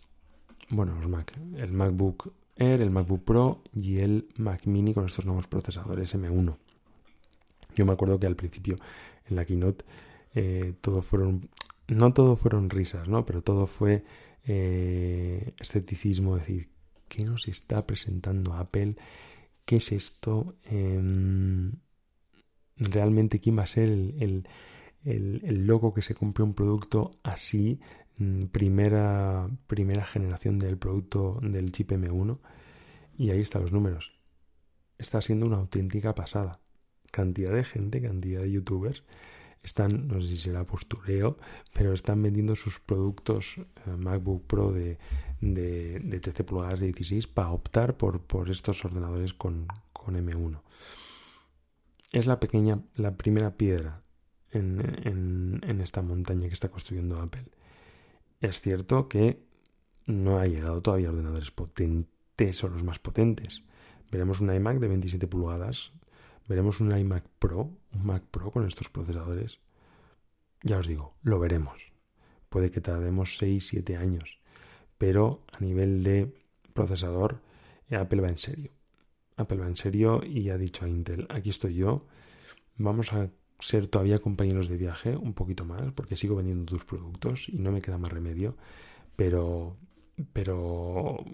Bueno, 0.69 0.97
los 0.97 1.09
Mac. 1.09 1.33
El 1.59 1.71
MacBook 1.71 2.33
Air, 2.57 2.81
el 2.81 2.91
MacBook 2.91 3.23
Pro 3.23 3.63
y 3.73 3.99
el 3.99 4.27
Mac 4.37 4.67
Mini 4.67 4.95
con 4.95 5.07
estos 5.07 5.27
nuevos 5.27 5.47
procesadores 5.47 6.13
M1. 6.17 6.57
Yo 7.77 7.87
me 7.87 7.93
acuerdo 7.93 8.19
que 8.19 8.27
al 8.27 8.35
principio 8.35 8.75
en 9.29 9.37
la 9.37 9.45
keynote 9.45 9.85
eh, 10.35 10.75
todo 10.81 11.03
fueron, 11.03 11.51
no 11.87 12.13
todo 12.13 12.35
fueron 12.35 12.69
risas, 12.69 13.07
¿no? 13.07 13.25
Pero 13.25 13.43
todo 13.43 13.67
fue 13.67 14.03
eh, 14.45 15.55
escepticismo, 15.61 16.35
decir, 16.35 16.69
¿qué 17.11 17.25
nos 17.25 17.49
está 17.49 17.87
presentando 17.87 18.55
Apple? 18.55 18.95
¿Qué 19.67 19.77
es 19.77 19.93
esto? 19.93 20.55
Em, 20.63 21.73
¿Realmente 22.77 23.41
quién 23.41 23.59
va 23.59 23.65
a 23.65 23.67
ser 23.67 23.91
el, 23.91 24.49
el, 25.05 25.67
loco 25.67 25.93
que 25.93 26.01
se 26.01 26.15
compre 26.15 26.45
un 26.45 26.55
producto 26.55 27.11
así? 27.23 27.81
Mm, 28.17 28.45
primera, 28.47 29.51
primera 29.67 30.07
generación 30.07 30.59
del 30.59 30.79
producto 30.79 31.39
del 31.43 31.73
chip 31.73 31.91
M1. 31.91 32.39
Y 33.19 33.31
ahí 33.31 33.41
están 33.41 33.63
los 33.63 33.73
números. 33.73 34.15
Está 34.97 35.21
siendo 35.21 35.47
una 35.47 35.57
auténtica 35.57 36.15
pasada. 36.15 36.61
Cantidad 37.11 37.53
de 37.53 37.65
gente, 37.65 38.01
cantidad 38.01 38.41
de 38.41 38.53
youtubers 38.53 39.03
están, 39.63 40.09
no 40.09 40.21
sé 40.21 40.29
si 40.29 40.37
será 40.37 40.65
postureo, 40.65 41.37
pero 41.73 41.93
están 41.93 42.23
vendiendo 42.23 42.55
sus 42.55 42.81
productos 42.81 43.59
eh, 43.59 43.91
MacBook 43.97 44.47
Pro 44.47 44.73
de, 44.73 44.99
de, 45.41 46.21
13 46.21 46.45
pulgadas 46.45 46.81
de 46.81 46.87
16 46.87 47.27
para 47.27 47.51
optar 47.51 47.97
por, 47.97 48.21
por 48.23 48.51
estos 48.51 48.85
ordenadores 48.85 49.35
con, 49.35 49.67
con, 49.93 50.15
M1. 50.15 50.61
Es 52.13 52.27
la 52.27 52.41
pequeña, 52.41 52.81
la 52.95 53.17
primera 53.17 53.57
piedra 53.57 54.03
en, 54.51 54.81
en, 55.07 55.61
en 55.63 55.81
esta 55.81 56.03
montaña 56.03 56.49
que 56.49 56.55
está 56.55 56.71
construyendo 56.71 57.21
Apple. 57.21 57.45
Es 58.41 58.61
cierto 58.61 59.09
que 59.09 59.43
no 60.07 60.39
ha 60.39 60.47
llegado 60.47 60.81
todavía 60.81 61.11
ordenadores 61.11 61.51
potentes 61.51 62.65
o 62.65 62.69
los 62.69 62.83
más 62.83 62.99
potentes. 62.99 63.63
Veremos 64.11 64.41
un 64.41 64.53
iMac 64.53 64.79
de 64.79 64.89
27 64.89 65.27
pulgadas 65.29 65.93
¿Veremos 66.49 66.81
un 66.81 66.97
iMac 66.97 67.25
Pro, 67.39 67.71
un 67.93 68.07
Mac 68.07 68.25
Pro 68.31 68.51
con 68.51 68.67
estos 68.67 68.89
procesadores? 68.89 69.61
Ya 70.63 70.79
os 70.79 70.87
digo, 70.87 71.15
lo 71.23 71.39
veremos. 71.39 71.93
Puede 72.49 72.71
que 72.71 72.81
tardemos 72.81 73.41
6-7 73.41 73.97
años, 73.99 74.41
pero 74.99 75.45
a 75.53 75.61
nivel 75.61 76.03
de 76.03 76.35
procesador, 76.73 77.41
Apple 77.91 78.21
va 78.21 78.29
en 78.29 78.37
serio. 78.37 78.73
Apple 79.37 79.59
va 79.59 79.67
en 79.67 79.77
serio 79.77 80.21
y 80.25 80.51
ha 80.51 80.59
dicho 80.59 80.85
a 80.85 80.89
Intel, 80.89 81.27
aquí 81.31 81.51
estoy 81.51 81.75
yo, 81.75 82.05
vamos 82.77 83.13
a 83.13 83.31
ser 83.59 83.87
todavía 83.87 84.19
compañeros 84.19 84.69
de 84.69 84.77
viaje 84.77 85.17
un 85.17 85.35
poquito 85.35 85.65
más, 85.65 85.93
porque 85.93 86.17
sigo 86.17 86.37
vendiendo 86.37 86.67
tus 86.67 86.85
productos 86.85 87.49
y 87.49 87.59
no 87.59 87.73
me 87.73 87.81
queda 87.81 87.99
más 87.99 88.13
remedio, 88.13 88.57
pero, 89.17 89.77
pero 90.33 91.25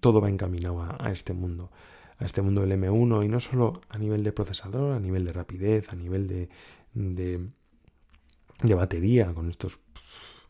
todo 0.00 0.20
va 0.20 0.28
encaminado 0.28 0.82
a 0.82 1.10
este 1.12 1.34
mundo 1.34 1.70
a 2.22 2.26
este 2.26 2.42
mundo 2.42 2.62
del 2.62 2.72
M1 2.72 3.24
y 3.24 3.28
no 3.28 3.40
solo 3.40 3.80
a 3.88 3.98
nivel 3.98 4.22
de 4.22 4.32
procesador, 4.32 4.94
a 4.94 5.00
nivel 5.00 5.24
de 5.24 5.32
rapidez, 5.32 5.92
a 5.92 5.96
nivel 5.96 6.26
de, 6.26 6.48
de, 6.94 8.74
batería, 8.74 9.32
con 9.34 9.48
estos 9.48 9.80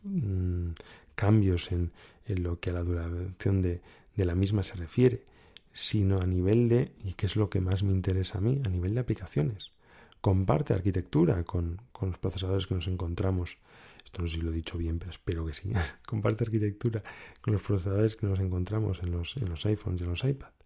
mm, 0.03 0.71
cambios 1.15 1.71
en, 1.71 1.91
en, 2.27 2.43
lo 2.43 2.59
que 2.59 2.69
a 2.69 2.73
la 2.73 2.83
duración 2.83 3.61
de, 3.61 3.81
de 4.15 4.25
la 4.25 4.35
misma 4.35 4.63
se 4.63 4.75
refiere, 4.75 5.25
sino 5.73 6.19
a 6.19 6.25
nivel 6.25 6.69
de, 6.69 6.91
y 7.03 7.13
que 7.13 7.25
es 7.25 7.35
lo 7.35 7.49
que 7.49 7.59
más 7.59 7.83
me 7.83 7.91
interesa 7.91 8.37
a 8.37 8.41
mí, 8.41 8.61
a 8.65 8.69
nivel 8.69 8.93
de 8.93 8.99
aplicaciones. 8.99 9.71
Comparte 10.21 10.73
arquitectura 10.73 11.43
con, 11.43 11.81
con 11.91 12.09
los 12.09 12.17
procesadores 12.17 12.67
que 12.67 12.75
nos 12.75 12.87
encontramos. 12.87 13.57
Esto 14.05 14.21
no 14.21 14.27
sé 14.27 14.35
si 14.35 14.41
lo 14.41 14.51
he 14.51 14.55
dicho 14.55 14.77
bien, 14.77 14.99
pero 14.99 15.11
espero 15.11 15.45
que 15.45 15.53
sí. 15.53 15.71
Comparte 16.05 16.43
arquitectura 16.43 17.03
con 17.41 17.53
los 17.53 17.61
procesadores 17.61 18.15
que 18.15 18.27
nos 18.27 18.39
encontramos 18.39 19.01
en 19.01 19.11
los, 19.11 19.35
en 19.37 19.49
los 19.49 19.65
iPhones 19.65 19.99
y 19.99 20.03
en 20.03 20.09
los 20.11 20.23
iPads. 20.23 20.62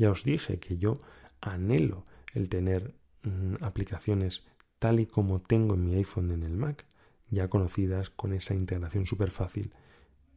Ya 0.00 0.10
os 0.10 0.24
dije 0.24 0.58
que 0.58 0.78
yo 0.78 0.98
anhelo 1.42 2.06
el 2.32 2.48
tener 2.48 2.94
mm, 3.22 3.56
aplicaciones 3.60 4.44
tal 4.78 4.98
y 4.98 5.04
como 5.04 5.42
tengo 5.42 5.74
en 5.74 5.84
mi 5.84 5.94
iPhone 5.94 6.30
en 6.30 6.42
el 6.42 6.56
Mac, 6.56 6.86
ya 7.28 7.48
conocidas 7.48 8.08
con 8.08 8.32
esa 8.32 8.54
integración 8.54 9.04
súper 9.04 9.30
fácil. 9.30 9.74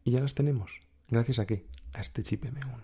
Y 0.03 0.11
ya 0.11 0.19
las 0.19 0.35
tenemos. 0.35 0.81
¿Gracias 1.07 1.39
a 1.39 1.45
qué? 1.45 1.65
A 1.93 2.01
este 2.01 2.23
chip 2.23 2.43
M1. 2.43 2.83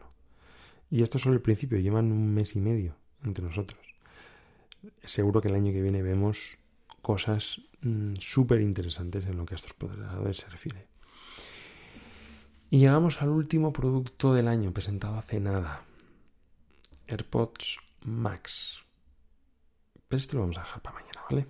Y 0.90 1.04
esto 1.04 1.18
es 1.18 1.24
solo 1.24 1.36
el 1.36 1.42
principio, 1.42 1.78
llevan 1.80 2.14
un 2.14 2.34
mes 2.34 2.56
y 2.56 2.62
medio 2.62 2.96
entre 3.26 3.44
nosotros. 3.44 3.82
Seguro 5.04 5.42
que 5.42 5.50
el 5.50 5.56
año 5.56 5.74
que 5.74 5.82
viene 5.82 6.02
vemos 6.02 6.60
cosas 7.02 7.60
mm, 7.82 8.14
súper 8.22 8.62
interesantes 8.62 9.26
en 9.26 9.36
lo 9.36 9.46
que 9.46 9.56
a 9.56 9.58
estos 9.58 9.74
procesadores 9.74 10.38
se 10.38 10.48
refiere. 10.48 10.88
Y 12.70 12.80
llegamos 12.80 13.22
al 13.22 13.32
último 13.32 13.74
producto 13.74 14.34
del 14.34 14.48
año 14.48 14.72
presentado 14.72 15.18
hace 15.18 15.42
nada. 15.42 15.84
AirPods 17.10 17.80
Max. 18.06 18.84
Pero 20.08 20.18
esto 20.18 20.36
lo 20.36 20.42
vamos 20.42 20.58
a 20.58 20.62
dejar 20.62 20.82
para 20.82 21.00
mañana, 21.00 21.22
¿vale? 21.30 21.48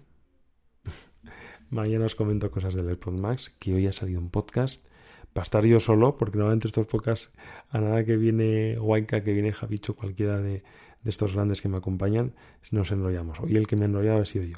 mañana 1.70 2.06
os 2.06 2.16
comento 2.16 2.50
cosas 2.52 2.74
del 2.74 2.88
AirPods 2.88 3.20
Max, 3.20 3.56
que 3.60 3.74
hoy 3.74 3.88
ha 3.88 3.94
salido 3.94 4.20
un 4.20 4.30
podcast. 4.30 4.86
Para 5.34 5.44
estar 5.44 5.64
yo 5.66 5.80
solo, 5.80 6.18
porque 6.18 6.38
normalmente 6.38 6.68
estos 6.68 6.88
podcasts, 6.88 7.30
a 7.70 7.80
nada 7.80 8.04
que 8.04 8.18
viene 8.18 8.76
Waika, 8.80 9.24
que 9.24 9.32
viene 9.32 9.54
Javicho, 9.54 9.96
cualquiera 9.96 10.40
de, 10.40 10.64
estos 11.06 11.36
grandes 11.36 11.62
que 11.62 11.70
me 11.70 11.78
acompañan, 11.78 12.34
nos 12.72 12.92
enrollamos. 12.92 13.40
Hoy 13.40 13.56
el 13.56 13.68
que 13.68 13.76
me 13.76 13.84
ha 13.84 13.86
enrollado 13.86 14.22
ha 14.22 14.26
sido 14.26 14.46
yo. 14.46 14.58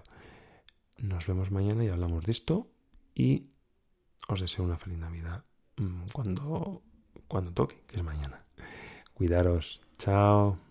Nos 0.97 1.27
vemos 1.27 1.51
mañana 1.51 1.83
y 1.83 1.89
hablamos 1.89 2.23
de 2.25 2.31
esto. 2.31 2.71
Y 3.13 3.49
os 4.29 4.39
deseo 4.39 4.63
una 4.63 4.77
feliz 4.77 4.97
Navidad 4.97 5.43
mm, 5.77 6.03
cuando, 6.13 6.81
cuando 7.27 7.51
toque, 7.51 7.81
que 7.87 7.97
es 7.97 8.03
mañana. 8.03 8.41
Cuidaros. 9.13 9.81
Chao. 9.97 10.70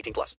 18 0.01 0.13
plus. 0.13 0.35